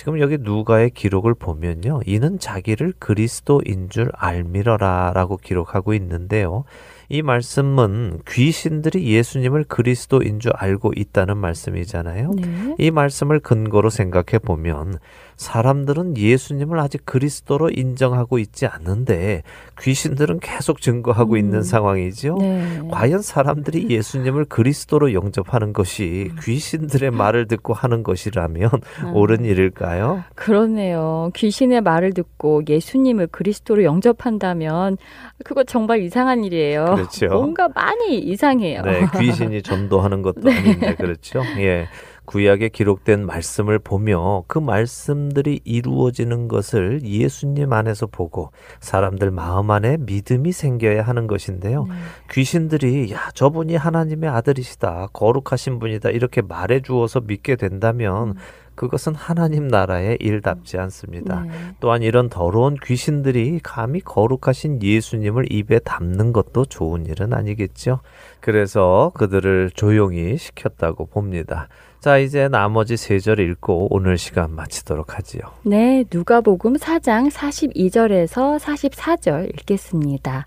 지금 0.00 0.18
여기 0.18 0.38
누가의 0.40 0.88
기록을 0.92 1.34
보면요. 1.34 2.00
이는 2.06 2.38
자기를 2.38 2.94
그리스도인 2.98 3.90
줄 3.90 4.10
알미러라 4.14 5.12
라고 5.14 5.36
기록하고 5.36 5.92
있는데요. 5.92 6.64
이 7.10 7.20
말씀은 7.20 8.20
귀신들이 8.26 9.04
예수님을 9.12 9.64
그리스도인 9.64 10.40
줄 10.40 10.52
알고 10.56 10.94
있다는 10.96 11.36
말씀이잖아요. 11.36 12.30
네. 12.30 12.74
이 12.78 12.90
말씀을 12.90 13.40
근거로 13.40 13.90
생각해 13.90 14.38
보면 14.42 14.98
사람들은 15.40 16.18
예수님을 16.18 16.78
아직 16.78 17.06
그리스도로 17.06 17.70
인정하고 17.70 18.38
있지 18.38 18.66
않는데 18.66 19.42
귀신들은 19.80 20.38
계속 20.40 20.82
증거하고 20.82 21.32
음. 21.32 21.38
있는 21.38 21.62
상황이죠. 21.62 22.36
네. 22.38 22.82
과연 22.90 23.22
사람들이 23.22 23.88
예수님을 23.88 24.44
그리스도로 24.44 25.14
영접하는 25.14 25.72
것이 25.72 26.30
귀신들의 26.42 27.10
말을 27.12 27.48
듣고 27.48 27.72
하는 27.72 28.02
것이라면 28.02 28.70
음. 29.04 29.16
옳은 29.16 29.46
일일까요? 29.46 30.24
그렇네요. 30.34 31.30
귀신의 31.34 31.80
말을 31.80 32.12
듣고 32.12 32.60
예수님을 32.68 33.28
그리스도로 33.28 33.82
영접한다면 33.84 34.98
그거 35.42 35.64
정말 35.64 36.02
이상한 36.02 36.44
일이에요. 36.44 36.84
그렇죠. 36.96 37.28
뭔가 37.28 37.66
많이 37.74 38.18
이상해요. 38.18 38.82
네, 38.82 39.06
귀신이 39.18 39.62
전도하는 39.62 40.20
것도 40.20 40.42
네. 40.50 40.58
아닌데 40.58 40.94
그렇죠. 40.96 41.42
예. 41.60 41.88
구약에 42.30 42.68
기록된 42.68 43.26
말씀을 43.26 43.80
보며 43.80 44.44
그 44.46 44.60
말씀들이 44.60 45.62
이루어지는 45.64 46.46
것을 46.46 47.02
예수님 47.02 47.72
안에서 47.72 48.06
보고 48.06 48.52
사람들 48.78 49.32
마음 49.32 49.72
안에 49.72 49.96
믿음이 49.98 50.52
생겨야 50.52 51.02
하는 51.02 51.26
것인데요. 51.26 51.86
네. 51.88 51.94
귀신들이 52.30 53.12
야, 53.12 53.30
저분이 53.34 53.74
하나님의 53.74 54.30
아들이시다. 54.30 55.08
거룩하신 55.12 55.80
분이다. 55.80 56.10
이렇게 56.10 56.40
말해 56.40 56.82
주어서 56.82 57.20
믿게 57.20 57.56
된다면 57.56 58.36
그것은 58.80 59.14
하나님 59.14 59.68
나라의 59.68 60.16
일답지 60.20 60.78
않습니다. 60.78 61.42
네. 61.42 61.50
또한 61.80 62.02
이런 62.02 62.30
더러운 62.30 62.78
귀신들이 62.82 63.60
감히 63.62 64.00
거룩하신 64.00 64.82
예수님을 64.82 65.52
입에 65.52 65.80
담는 65.80 66.32
것도 66.32 66.64
좋은 66.64 67.04
일은 67.04 67.34
아니겠죠. 67.34 68.00
그래서 68.40 69.12
그들을 69.16 69.72
조용히 69.74 70.38
시켰다고 70.38 71.04
봅니다. 71.04 71.68
자, 72.00 72.16
이제 72.16 72.48
나머지 72.48 72.96
세 72.96 73.18
절 73.18 73.38
읽고 73.40 73.88
오늘 73.90 74.16
시간 74.16 74.54
마치도록 74.54 75.18
하지요. 75.18 75.42
네, 75.62 76.04
누가복음 76.10 76.76
4장 76.76 77.30
42절에서 77.30 78.58
44절 78.58 79.50
읽겠습니다. 79.60 80.46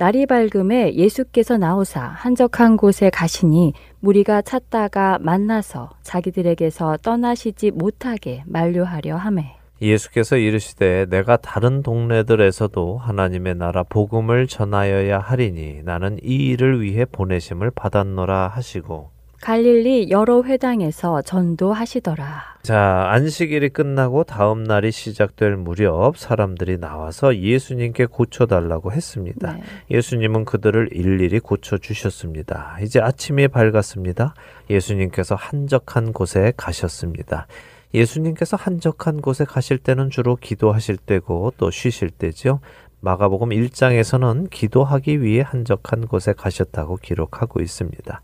날이 0.00 0.24
밝음에 0.24 0.94
예수께서 0.94 1.58
나오사 1.58 2.00
한적한 2.00 2.78
곳에 2.78 3.10
가시니 3.10 3.74
무리가 3.98 4.40
찾다가 4.40 5.18
만나서 5.20 5.90
자기들에게서 6.00 6.96
떠나시지 7.02 7.70
못하게 7.72 8.42
만류하려 8.46 9.16
하매 9.16 9.56
예수께서 9.82 10.38
이르시되 10.38 11.04
내가 11.10 11.36
다른 11.36 11.82
동네들에서도 11.82 12.96
하나님의 12.96 13.56
나라 13.56 13.82
복음을 13.82 14.46
전하여야 14.46 15.18
하리니 15.18 15.82
나는 15.84 16.18
이 16.22 16.46
일을 16.46 16.80
위해 16.80 17.04
보내심을 17.04 17.70
받았노라 17.70 18.48
하시고 18.48 19.10
갈릴리 19.40 20.10
여러 20.10 20.42
회당에서 20.42 21.22
전도하시더라. 21.22 22.50
자, 22.62 23.06
안식일이 23.08 23.70
끝나고 23.70 24.24
다음 24.24 24.64
날이 24.64 24.92
시작될 24.92 25.56
무렵 25.56 26.18
사람들이 26.18 26.78
나와서 26.78 27.34
예수님께 27.34 28.06
고쳐달라고 28.06 28.92
했습니다. 28.92 29.54
네. 29.54 29.62
예수님은 29.90 30.44
그들을 30.44 30.90
일일이 30.92 31.40
고쳐주셨습니다. 31.40 32.78
이제 32.82 33.00
아침이 33.00 33.48
밝았습니다. 33.48 34.34
예수님께서 34.68 35.34
한적한 35.36 36.12
곳에 36.12 36.52
가셨습니다. 36.56 37.46
예수님께서 37.94 38.58
한적한 38.58 39.22
곳에 39.22 39.44
가실 39.46 39.78
때는 39.78 40.10
주로 40.10 40.36
기도하실 40.36 40.98
때고 40.98 41.54
또 41.56 41.70
쉬실 41.70 42.10
때죠. 42.10 42.60
마가복음 43.00 43.48
1장에서는 43.48 44.50
기도하기 44.50 45.22
위해 45.22 45.42
한적한 45.44 46.06
곳에 46.06 46.34
가셨다고 46.34 46.96
기록하고 46.96 47.62
있습니다. 47.62 48.20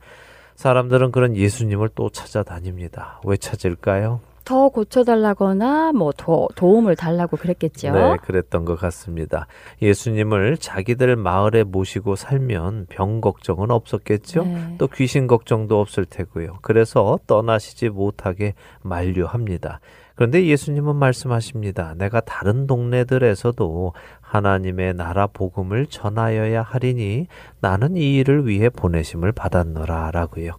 사람들은 0.57 1.13
그런 1.13 1.37
예수님을 1.37 1.91
또 1.95 2.11
찾아다닙니다. 2.11 3.21
왜 3.25 3.37
찾을까요? 3.37 4.21
더 4.47 4.69
고쳐달라거나 4.69 5.93
뭐더 5.93 6.49
도움을 6.55 6.95
달라고 6.95 7.37
그랬겠죠. 7.37 7.91
네, 7.91 8.17
그랬던 8.23 8.65
것 8.65 8.79
같습니다. 8.79 9.49
예수님을 9.83 10.57
자기들 10.59 11.17
마을에 11.17 11.65
모시고 11.65 12.15
살면 12.15 12.87
병 12.89 13.21
걱정은 13.21 13.73
없었겠죠? 13.73 14.45
네. 14.45 14.77
또 14.79 14.87
귀신 14.87 15.27
걱정도 15.27 15.81
없을 15.81 16.05
테고요. 16.05 16.59
그래서 16.63 17.19
떠나시지 17.27 17.89
못하게 17.89 18.55
만류합니다. 18.83 19.81
그런데 20.15 20.47
예수님은 20.47 20.97
말씀하십니다. 20.97 21.95
내가 21.99 22.21
다른 22.21 22.67
동네들에서도 22.67 23.93
하나님의 24.27 24.95
나라 24.95 25.27
복음을 25.27 25.87
전하여야 25.87 26.63
하리니 26.63 27.29
나는 27.61 27.97
이 27.97 28.17
일을 28.17 28.47
위해 28.47 28.69
보내심을 28.69 29.33
받았노라 29.33 30.11
라고요. 30.11 30.59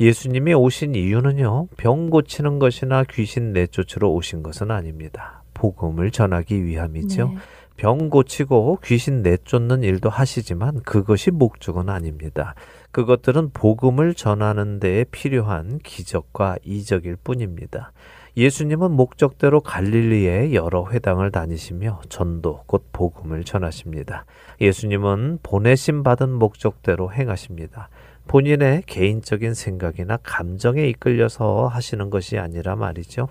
예수님이 0.00 0.54
오신 0.54 0.94
이유는요, 0.94 1.66
병 1.76 2.08
고치는 2.10 2.60
것이나 2.60 3.02
귀신 3.10 3.52
내쫓으러 3.52 4.08
오신 4.08 4.44
것은 4.44 4.70
아닙니다. 4.70 5.42
복음을 5.54 6.12
전하기 6.12 6.64
위함이죠. 6.64 7.28
네. 7.28 7.36
병 7.76 8.08
고치고 8.10 8.78
귀신 8.84 9.22
내쫓는 9.22 9.82
일도 9.82 10.08
하시지만 10.08 10.82
그것이 10.82 11.32
목적은 11.32 11.88
아닙니다. 11.88 12.54
그것들은 12.92 13.50
복음을 13.52 14.14
전하는 14.14 14.78
데에 14.78 15.04
필요한 15.04 15.78
기적과 15.78 16.58
이적일 16.64 17.16
뿐입니다. 17.16 17.92
예수님은 18.38 18.92
목적대로 18.92 19.60
갈릴리의 19.60 20.54
여러 20.54 20.86
회당을 20.88 21.32
다니시며 21.32 22.02
전도 22.08 22.62
곧 22.66 22.84
복음을 22.92 23.42
전하십니다. 23.42 24.26
예수님은 24.60 25.40
보내심 25.42 26.04
받은 26.04 26.30
목적대로 26.30 27.12
행하십니다. 27.12 27.88
본인의 28.28 28.84
개인적인 28.86 29.54
생각이나 29.54 30.18
감정에 30.22 30.86
이끌려서 30.86 31.66
하시는 31.66 32.10
것이 32.10 32.38
아니라 32.38 32.76
말이죠. 32.76 33.26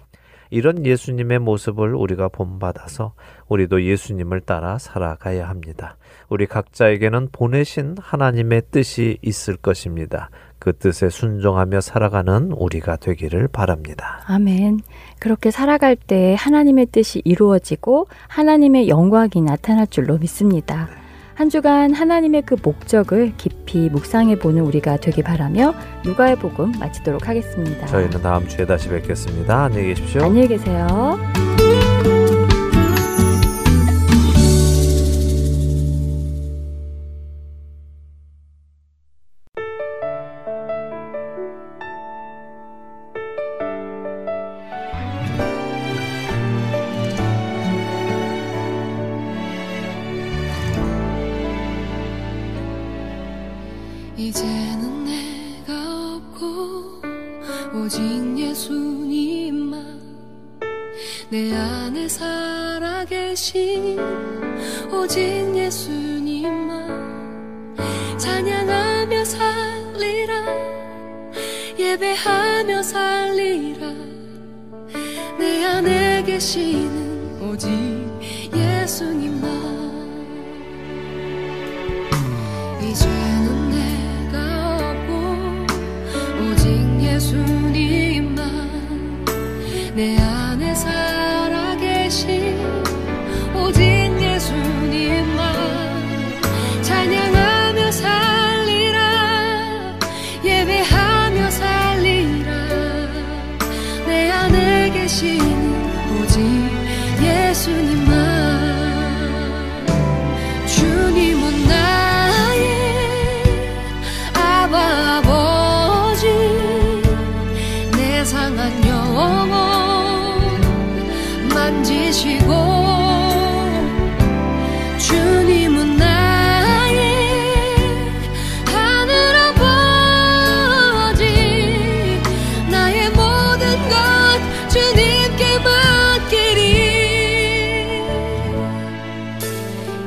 이런 0.50 0.86
예수님의 0.86 1.40
모습을 1.40 1.96
우리가 1.96 2.28
본받아서 2.28 3.14
우리도 3.48 3.84
예수님을 3.84 4.42
따라 4.42 4.78
살아가야 4.78 5.48
합니다. 5.48 5.96
우리 6.28 6.48
각자에게는 6.48 7.30
보내신 7.32 7.96
하나님의 7.98 8.64
뜻이 8.72 9.20
있을 9.22 9.56
것입니다. 9.56 10.30
그 10.60 10.76
뜻에 10.76 11.10
순종하며 11.10 11.82
살아가는 11.82 12.52
우리가 12.52 12.98
되기를 12.98 13.48
바랍니다. 13.48 14.22
아멘. 14.26 14.82
그렇게 15.20 15.52
살아갈 15.52 15.96
때 15.96 16.36
하나님의 16.38 16.88
뜻이 16.88 17.22
이루어지고 17.26 18.08
하나님의 18.28 18.90
영광이 18.90 19.42
나타날 19.44 19.88
줄로 19.88 20.18
믿습니다. 20.18 20.88
한 21.36 21.50
주간 21.50 21.94
하나님의 21.94 22.42
그 22.48 22.56
목적을 22.62 23.34
깊이 23.38 23.90
묵상해 23.90 24.40
보는 24.40 24.64
우리가 24.64 24.98
되기 24.98 25.22
바라며 25.22 25.76
누가의 26.04 26.36
복음 26.38 26.72
마치도록 26.80 27.28
하겠습니다. 27.28 27.86
저희는 27.86 28.24
다음 28.24 28.48
주에 28.48 28.66
다시 28.66 28.90
뵙겠습니다. 28.90 29.66
안녕히 29.66 29.90
계십시오. 29.90 30.24
안녕히 30.24 30.48
계세요. 30.48 30.88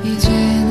이제 0.03 0.70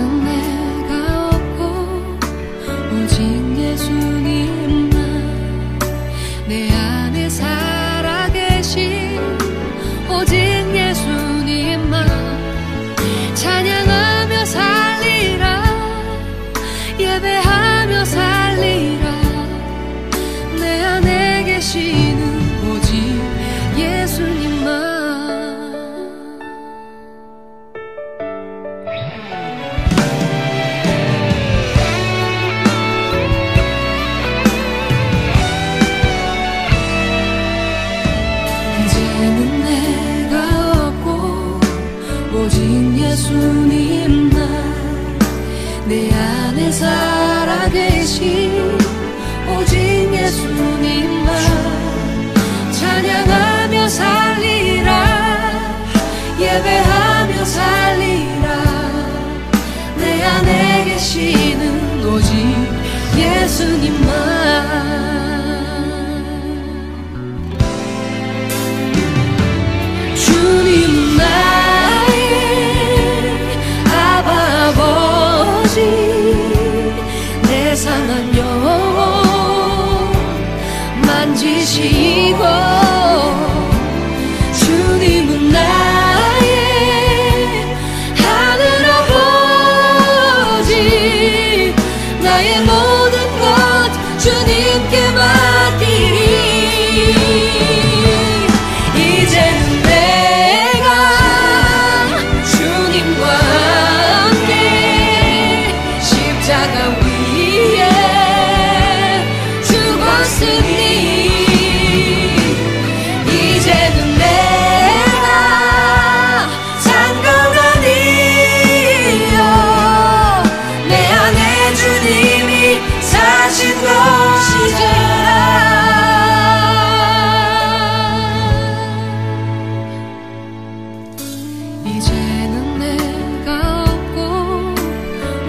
이제는 132.00 132.80
내가 132.80 133.84
없고 133.84 134.74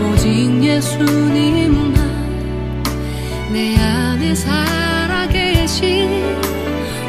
오직 0.04 0.60
예수님만 0.60 1.94
내 3.52 3.78
안에 3.78 4.34
살아계신 4.34 6.10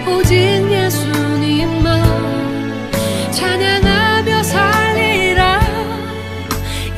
오직 0.08 0.36
예수님만 0.72 2.04
찬양하며 3.32 4.44
살리라 4.44 5.60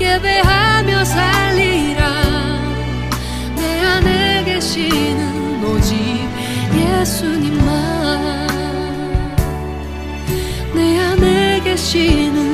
예배하며 0.02 1.06
살리라. 1.06 2.12
내 3.56 3.80
안에 3.80 4.44
계시는 4.44 5.64
오직 5.64 5.96
예수님 6.76 7.63
안에 11.96 12.53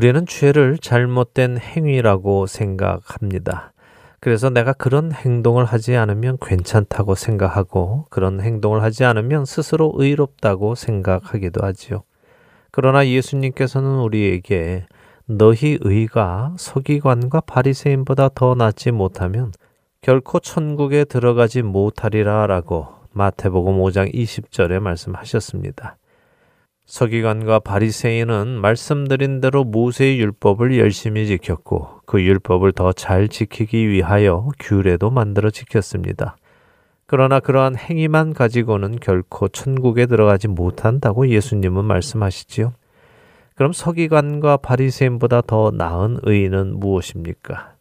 우리는 0.00 0.24
죄를 0.24 0.78
잘못된 0.78 1.58
행위라고 1.58 2.46
생각합니다. 2.46 3.74
그래서 4.18 4.48
내가 4.48 4.72
그런 4.72 5.12
행동을 5.12 5.66
하지 5.66 5.94
않으면 5.94 6.38
괜찮다고 6.40 7.14
생각하고 7.14 8.06
그런 8.08 8.40
행동을 8.40 8.82
하지 8.82 9.04
않으면 9.04 9.44
스스로 9.44 9.92
의롭다고 9.94 10.74
생각하기도 10.74 11.66
하지요. 11.66 12.04
그러나 12.70 13.06
예수님께서는 13.06 13.98
우리에게 13.98 14.86
너희 15.26 15.76
의가 15.82 16.54
서기관과 16.56 17.42
바리새인보다 17.42 18.30
더 18.34 18.54
낫지 18.54 18.92
못하면 18.92 19.52
결코 20.00 20.40
천국에 20.40 21.04
들어가지 21.04 21.60
못하리라라고 21.60 22.88
마태복음 23.12 23.74
5장 23.74 24.14
20절에 24.14 24.80
말씀하셨습니다. 24.80 25.98
서기관과 26.90 27.60
바리새인은 27.60 28.60
말씀드린 28.60 29.40
대로 29.40 29.62
모세의 29.62 30.18
율법을 30.18 30.76
열심히 30.76 31.28
지켰고 31.28 32.00
그 32.04 32.20
율법을 32.20 32.72
더 32.72 32.92
잘 32.92 33.28
지키기 33.28 33.88
위하여 33.88 34.48
규례도 34.58 35.10
만들어 35.10 35.50
지켰습니다. 35.50 36.36
그러나 37.06 37.38
그러한 37.38 37.76
행위만 37.76 38.34
가지고는 38.34 38.98
결코 38.98 39.46
천국에 39.46 40.06
들어가지 40.06 40.48
못한다고 40.48 41.28
예수님은 41.28 41.84
말씀하시지요. 41.84 42.72
그럼 43.54 43.72
서기관과 43.72 44.56
바리새인보다 44.56 45.42
더 45.42 45.70
나은 45.70 46.18
의는 46.22 46.80
무엇입니까? 46.80 47.74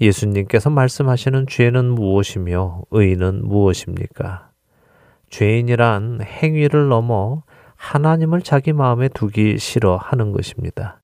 예수님께서 0.00 0.70
말씀하시는 0.70 1.46
죄는 1.46 1.90
무엇이며 1.90 2.84
의는 2.90 3.46
무엇입니까? 3.46 4.48
죄인이란 5.28 6.22
행위를 6.22 6.88
넘어 6.88 7.42
하나님을 7.86 8.42
자기 8.42 8.72
마음에 8.72 9.08
두기 9.08 9.58
싫어하는 9.58 10.32
것입니다. 10.32 11.00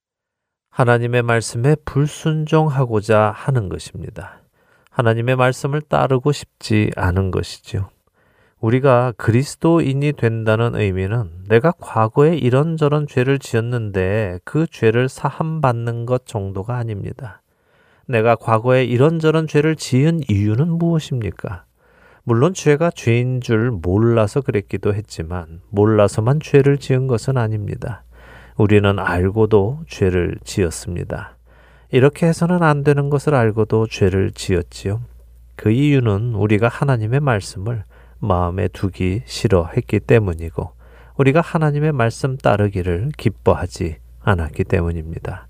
하나님의 0.70 1.22
말씀에 1.22 1.76
불순종하고자 1.84 3.32
하는 3.36 3.68
것입니다. 3.68 4.42
하나님의 4.90 5.36
말씀을 5.36 5.80
따르고 5.82 6.32
싶지 6.32 6.90
않은 6.96 7.30
것이지요. 7.30 7.88
우리가 8.58 9.12
그리스도인이 9.16 10.12
된다는 10.14 10.74
의미는 10.74 11.30
내가 11.48 11.70
과거에 11.70 12.36
이런저런 12.36 13.06
죄를 13.06 13.38
지었는데 13.38 14.40
그 14.44 14.66
죄를 14.68 15.08
사함받는 15.08 16.04
것 16.04 16.26
정도가 16.26 16.76
아닙니다. 16.76 17.42
내가 18.06 18.34
과거에 18.34 18.84
이런저런 18.84 19.46
죄를 19.46 19.76
지은 19.76 20.22
이유는 20.28 20.68
무엇입니까? 20.78 21.64
물론 22.24 22.54
죄가 22.54 22.90
죄인 22.90 23.40
줄 23.40 23.72
몰라서 23.72 24.40
그랬기도 24.40 24.94
했지만 24.94 25.60
몰라서만 25.70 26.38
죄를 26.40 26.78
지은 26.78 27.08
것은 27.08 27.36
아닙니다. 27.36 28.04
우리는 28.56 28.98
알고도 28.98 29.80
죄를 29.88 30.36
지었습니다. 30.44 31.36
이렇게 31.90 32.26
해서는 32.26 32.62
안 32.62 32.84
되는 32.84 33.10
것을 33.10 33.34
알고도 33.34 33.88
죄를 33.88 34.30
지었지요. 34.30 35.00
그 35.56 35.70
이유는 35.70 36.34
우리가 36.34 36.68
하나님의 36.68 37.20
말씀을 37.20 37.84
마음에 38.20 38.68
두기 38.68 39.22
싫어했기 39.26 40.00
때문이고 40.00 40.70
우리가 41.16 41.40
하나님의 41.40 41.92
말씀 41.92 42.36
따르기를 42.36 43.10
기뻐하지 43.16 43.96
않았기 44.20 44.64
때문입니다. 44.64 45.48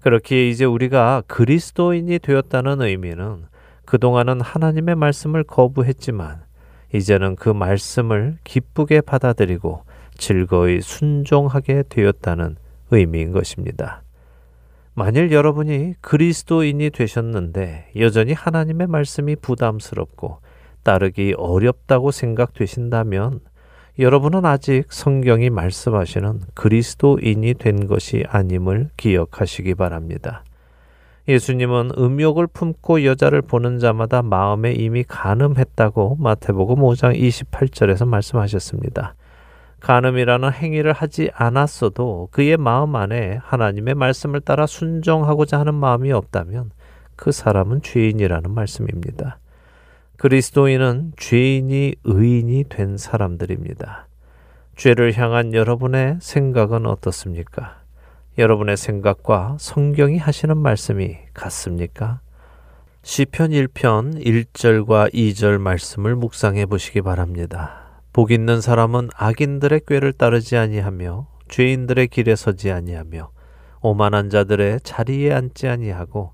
그렇기에 0.00 0.48
이제 0.48 0.64
우리가 0.64 1.22
그리스도인이 1.28 2.18
되었다는 2.18 2.82
의미는 2.82 3.44
그동안은 3.84 4.40
하나님의 4.40 4.94
말씀을 4.96 5.44
거부했지만 5.44 6.42
이제는 6.94 7.36
그 7.36 7.48
말씀을 7.48 8.38
기쁘게 8.44 9.00
받아들이고 9.00 9.84
즐거이 10.16 10.80
순종하게 10.80 11.84
되었다는 11.88 12.56
의미인 12.90 13.32
것입니다. 13.32 14.02
만일 14.94 15.32
여러분이 15.32 15.94
그리스도인이 16.02 16.90
되셨는데 16.90 17.92
여전히 17.96 18.34
하나님의 18.34 18.88
말씀이 18.88 19.36
부담스럽고 19.36 20.38
따르기 20.82 21.34
어렵다고 21.38 22.10
생각되신다면 22.10 23.40
여러분은 23.98 24.44
아직 24.44 24.84
성경이 24.90 25.50
말씀하시는 25.50 26.40
그리스도인이 26.54 27.54
된 27.54 27.86
것이 27.86 28.24
아님을 28.28 28.90
기억하시기 28.96 29.74
바랍니다. 29.74 30.44
예수님은 31.28 31.92
음욕을 31.96 32.48
품고 32.48 33.04
여자를 33.04 33.42
보는 33.42 33.78
자마다 33.78 34.22
마음에 34.22 34.72
이미 34.72 35.04
간음했다고 35.04 36.16
마태복음 36.18 36.76
5장 36.76 37.18
28절에서 37.18 38.06
말씀하셨습니다. 38.06 39.14
간음이라는 39.80 40.52
행위를 40.52 40.92
하지 40.92 41.30
않았어도 41.34 42.28
그의 42.30 42.56
마음 42.56 42.96
안에 42.96 43.38
하나님의 43.42 43.94
말씀을 43.94 44.40
따라 44.40 44.66
순종하고자 44.66 45.58
하는 45.60 45.74
마음이 45.74 46.12
없다면 46.12 46.70
그 47.16 47.32
사람은 47.32 47.82
죄인이라는 47.82 48.50
말씀입니다. 48.52 49.38
그리스도인은 50.16 51.12
죄인이 51.16 51.96
의인이 52.04 52.64
된 52.68 52.96
사람들입니다. 52.96 54.06
죄를 54.76 55.16
향한 55.18 55.52
여러분의 55.52 56.18
생각은 56.20 56.86
어떻습니까? 56.86 57.81
여러분의 58.38 58.78
생각과 58.78 59.58
성경이 59.60 60.16
하시는 60.16 60.56
말씀이 60.56 61.18
같습니까? 61.34 62.20
시편 63.02 63.50
1편 63.50 64.24
1절과 64.24 65.12
2절 65.12 65.58
말씀을 65.58 66.16
묵상해 66.16 66.64
보시기 66.64 67.02
바랍니다. 67.02 68.00
복 68.14 68.30
있는 68.30 68.62
사람은 68.62 69.10
악인들의 69.14 69.82
꾀를 69.86 70.14
따르지 70.14 70.56
아니하며 70.56 71.26
죄인들의 71.48 72.08
길에 72.08 72.34
서지 72.34 72.70
아니하며 72.70 73.30
오만한 73.82 74.30
자들의 74.30 74.80
자리에 74.82 75.34
앉지 75.34 75.68
아니하고 75.68 76.32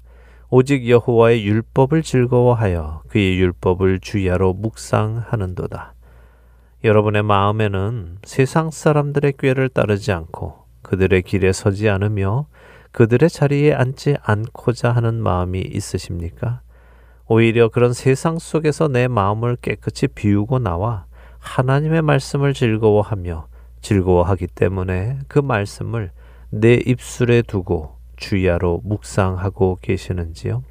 오직 0.50 0.88
여호와의 0.88 1.44
율법을 1.44 2.04
즐거워하여 2.04 3.02
그의 3.08 3.40
율법을 3.40 3.98
주야로 3.98 4.52
묵상하는도다. 4.52 5.94
여러분의 6.84 7.24
마음에는 7.24 8.18
세상 8.22 8.70
사람들의 8.70 9.32
꾀를 9.36 9.68
따르지 9.68 10.12
않고 10.12 10.67
그들의 10.88 11.20
길에 11.20 11.52
서지 11.52 11.90
않으며 11.90 12.46
그들의 12.92 13.28
자리에 13.28 13.74
앉지 13.74 14.16
않고자 14.22 14.90
하는 14.90 15.22
마음이 15.22 15.60
있으십니까? 15.60 16.62
오히려 17.26 17.68
그런 17.68 17.92
세상 17.92 18.38
속에서 18.38 18.88
내 18.88 19.06
마음을 19.06 19.56
깨끗이 19.56 20.06
비우고 20.06 20.60
나와 20.60 21.04
하나님의 21.40 22.00
말씀을 22.00 22.54
즐거워하며 22.54 23.48
즐거워하기 23.82 24.46
때문에 24.46 25.18
그 25.28 25.38
말씀을 25.40 26.10
내 26.48 26.80
입술에 26.86 27.42
두고 27.42 27.98
주야로 28.16 28.80
묵상하고 28.82 29.76
계시는지요? 29.82 30.62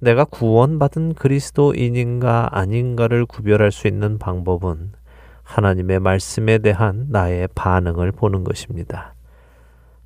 내가 0.00 0.24
구원받은 0.24 1.14
그리스도인인가 1.14 2.48
아닌가를 2.50 3.24
구별할 3.26 3.70
수 3.70 3.86
있는 3.86 4.18
방법은 4.18 4.94
하나님의 5.42 6.00
말씀에 6.00 6.58
대한 6.58 7.06
나의 7.10 7.48
반응을 7.54 8.12
보는 8.12 8.44
것입니다. 8.44 9.14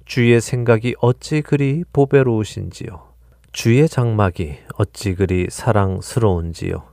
주의 0.04 0.40
생각이 0.40 0.94
어찌 1.00 1.42
그리 1.42 1.84
보배로우신지요. 1.92 3.06
주의 3.52 3.88
장막이 3.88 4.58
어찌 4.74 5.14
그리 5.14 5.46
사랑스러운지요. 5.50 6.84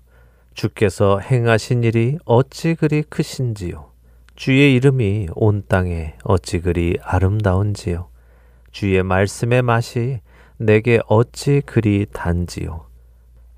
주께서 0.53 1.19
행하신 1.19 1.83
일이 1.83 2.17
어찌 2.25 2.75
그리 2.75 3.03
크신지요. 3.03 3.91
주의 4.35 4.73
이름이 4.73 5.27
온 5.35 5.63
땅에 5.67 6.15
어찌 6.23 6.59
그리 6.59 6.97
아름다운지요. 7.01 8.07
주의 8.71 9.03
말씀의 9.03 9.61
맛이 9.61 10.21
내게 10.57 10.99
어찌 11.07 11.61
그리 11.65 12.05
단지요. 12.11 12.85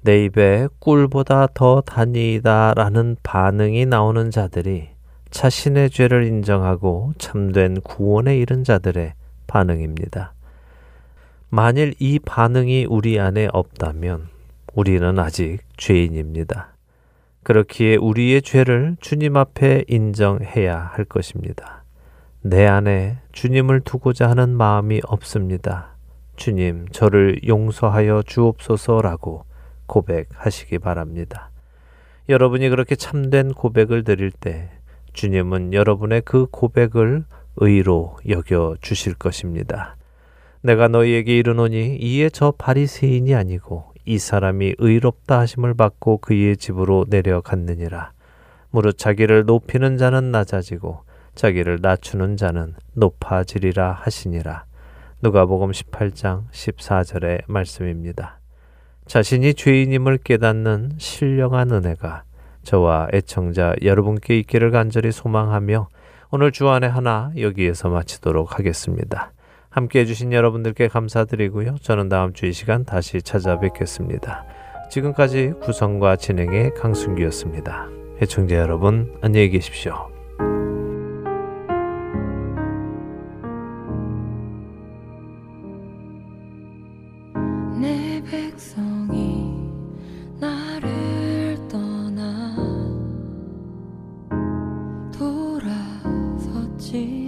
내 0.06 0.26
입에 0.26 0.68
꿀보다 0.78 1.48
더 1.56 1.82
다니이다 1.82 2.76
라는 2.76 3.18
반응이 3.24 3.88
나오는 3.88 4.30
자들이 4.30 4.90
자신의 5.32 5.90
죄를 5.90 6.26
인정하고 6.26 7.14
참된 7.18 7.82
구원에 7.82 8.38
이른 8.38 8.64
자들의 8.64 9.14
반응입니다. 9.48 10.34
만일 11.50 11.96
이 11.98 12.20
반응이 12.20 12.86
우리 12.88 13.20
안에 13.20 13.48
없다면 13.52 14.28
우리는 14.76 15.18
아직 15.18 15.58
죄인입니다. 15.76 16.76
그렇기에 17.42 17.96
우리의 17.96 18.44
죄를 18.44 18.98
주님 19.00 19.36
앞에 19.36 19.86
인정해야 19.88 20.92
할 20.94 21.06
것입니다. 21.06 21.84
내 22.44 22.68
안에 22.68 23.18
주님을 23.32 23.80
두고자 23.80 24.30
하는 24.30 24.50
마음이 24.50 25.02
없습니다. 25.04 25.96
주님, 26.36 26.90
저를 26.92 27.40
용서하여 27.48 28.22
주옵소서라고 28.28 29.46
고백하시기 29.88 30.80
바랍니다. 30.80 31.52
여러분이 32.30 32.70
그렇게 32.70 32.96
참된 32.96 33.54
고백을 33.54 34.04
드릴 34.04 34.32
때 34.32 34.70
주님은 35.14 35.74
여러분의 35.74 36.24
그 36.26 36.48
고백을 36.52 37.26
의로 37.58 38.18
여겨 38.28 38.78
주실 38.82 39.14
것입니다. 39.14 39.96
내가 40.62 40.88
너희에게 40.88 41.38
이르노니 41.38 41.98
이에 41.98 42.30
저 42.30 42.52
바리새인이 42.52 43.34
아니고 43.36 43.94
이 44.06 44.18
사람이 44.18 44.76
의롭다 44.78 45.40
하심을 45.40 45.74
받고 45.74 46.18
그의 46.18 46.58
집으로 46.58 47.06
내려갔느니라. 47.08 48.12
무릇 48.72 48.98
자기를 48.98 49.46
높이는 49.46 49.98
자는 49.98 50.32
낮아지고 50.32 51.02
자기를 51.36 51.80
낮추는 51.82 52.38
자는 52.38 52.76
높아지리라 52.94 53.92
하시니라. 53.92 54.66
누가복음 55.22 55.72
18장 55.72 56.50
14절의 56.52 57.44
말씀입니다. 57.48 58.35
자신이 59.08 59.54
죄인임을 59.54 60.20
깨닫는 60.24 60.94
신령한 60.98 61.72
은혜가 61.72 62.24
저와 62.64 63.08
애청자 63.14 63.76
여러분께 63.84 64.38
있기를 64.40 64.72
간절히 64.72 65.12
소망하며 65.12 65.88
오늘 66.32 66.52
주안의 66.52 66.90
하나 66.90 67.32
여기에서 67.38 67.90
마치도록 67.90 68.58
하겠습니다. 68.58 69.32
함께 69.70 70.00
해주신 70.00 70.34
여러분들께 70.34 70.88
감사드리고요. 70.88 71.76
저는 71.82 72.10
다음 72.10 72.34
주 72.34 72.46
이 72.48 72.54
시간 72.54 72.86
다시 72.86 73.22
찾아뵙겠습니다. 73.22 74.46
지금까지 74.90 75.54
구성과 75.62 76.16
진행의 76.16 76.74
강순기였습니다. 76.76 77.90
애청자 78.22 78.56
여러분, 78.56 79.14
안녕히 79.22 79.50
계십시오. 79.50 80.15
记 96.86 97.25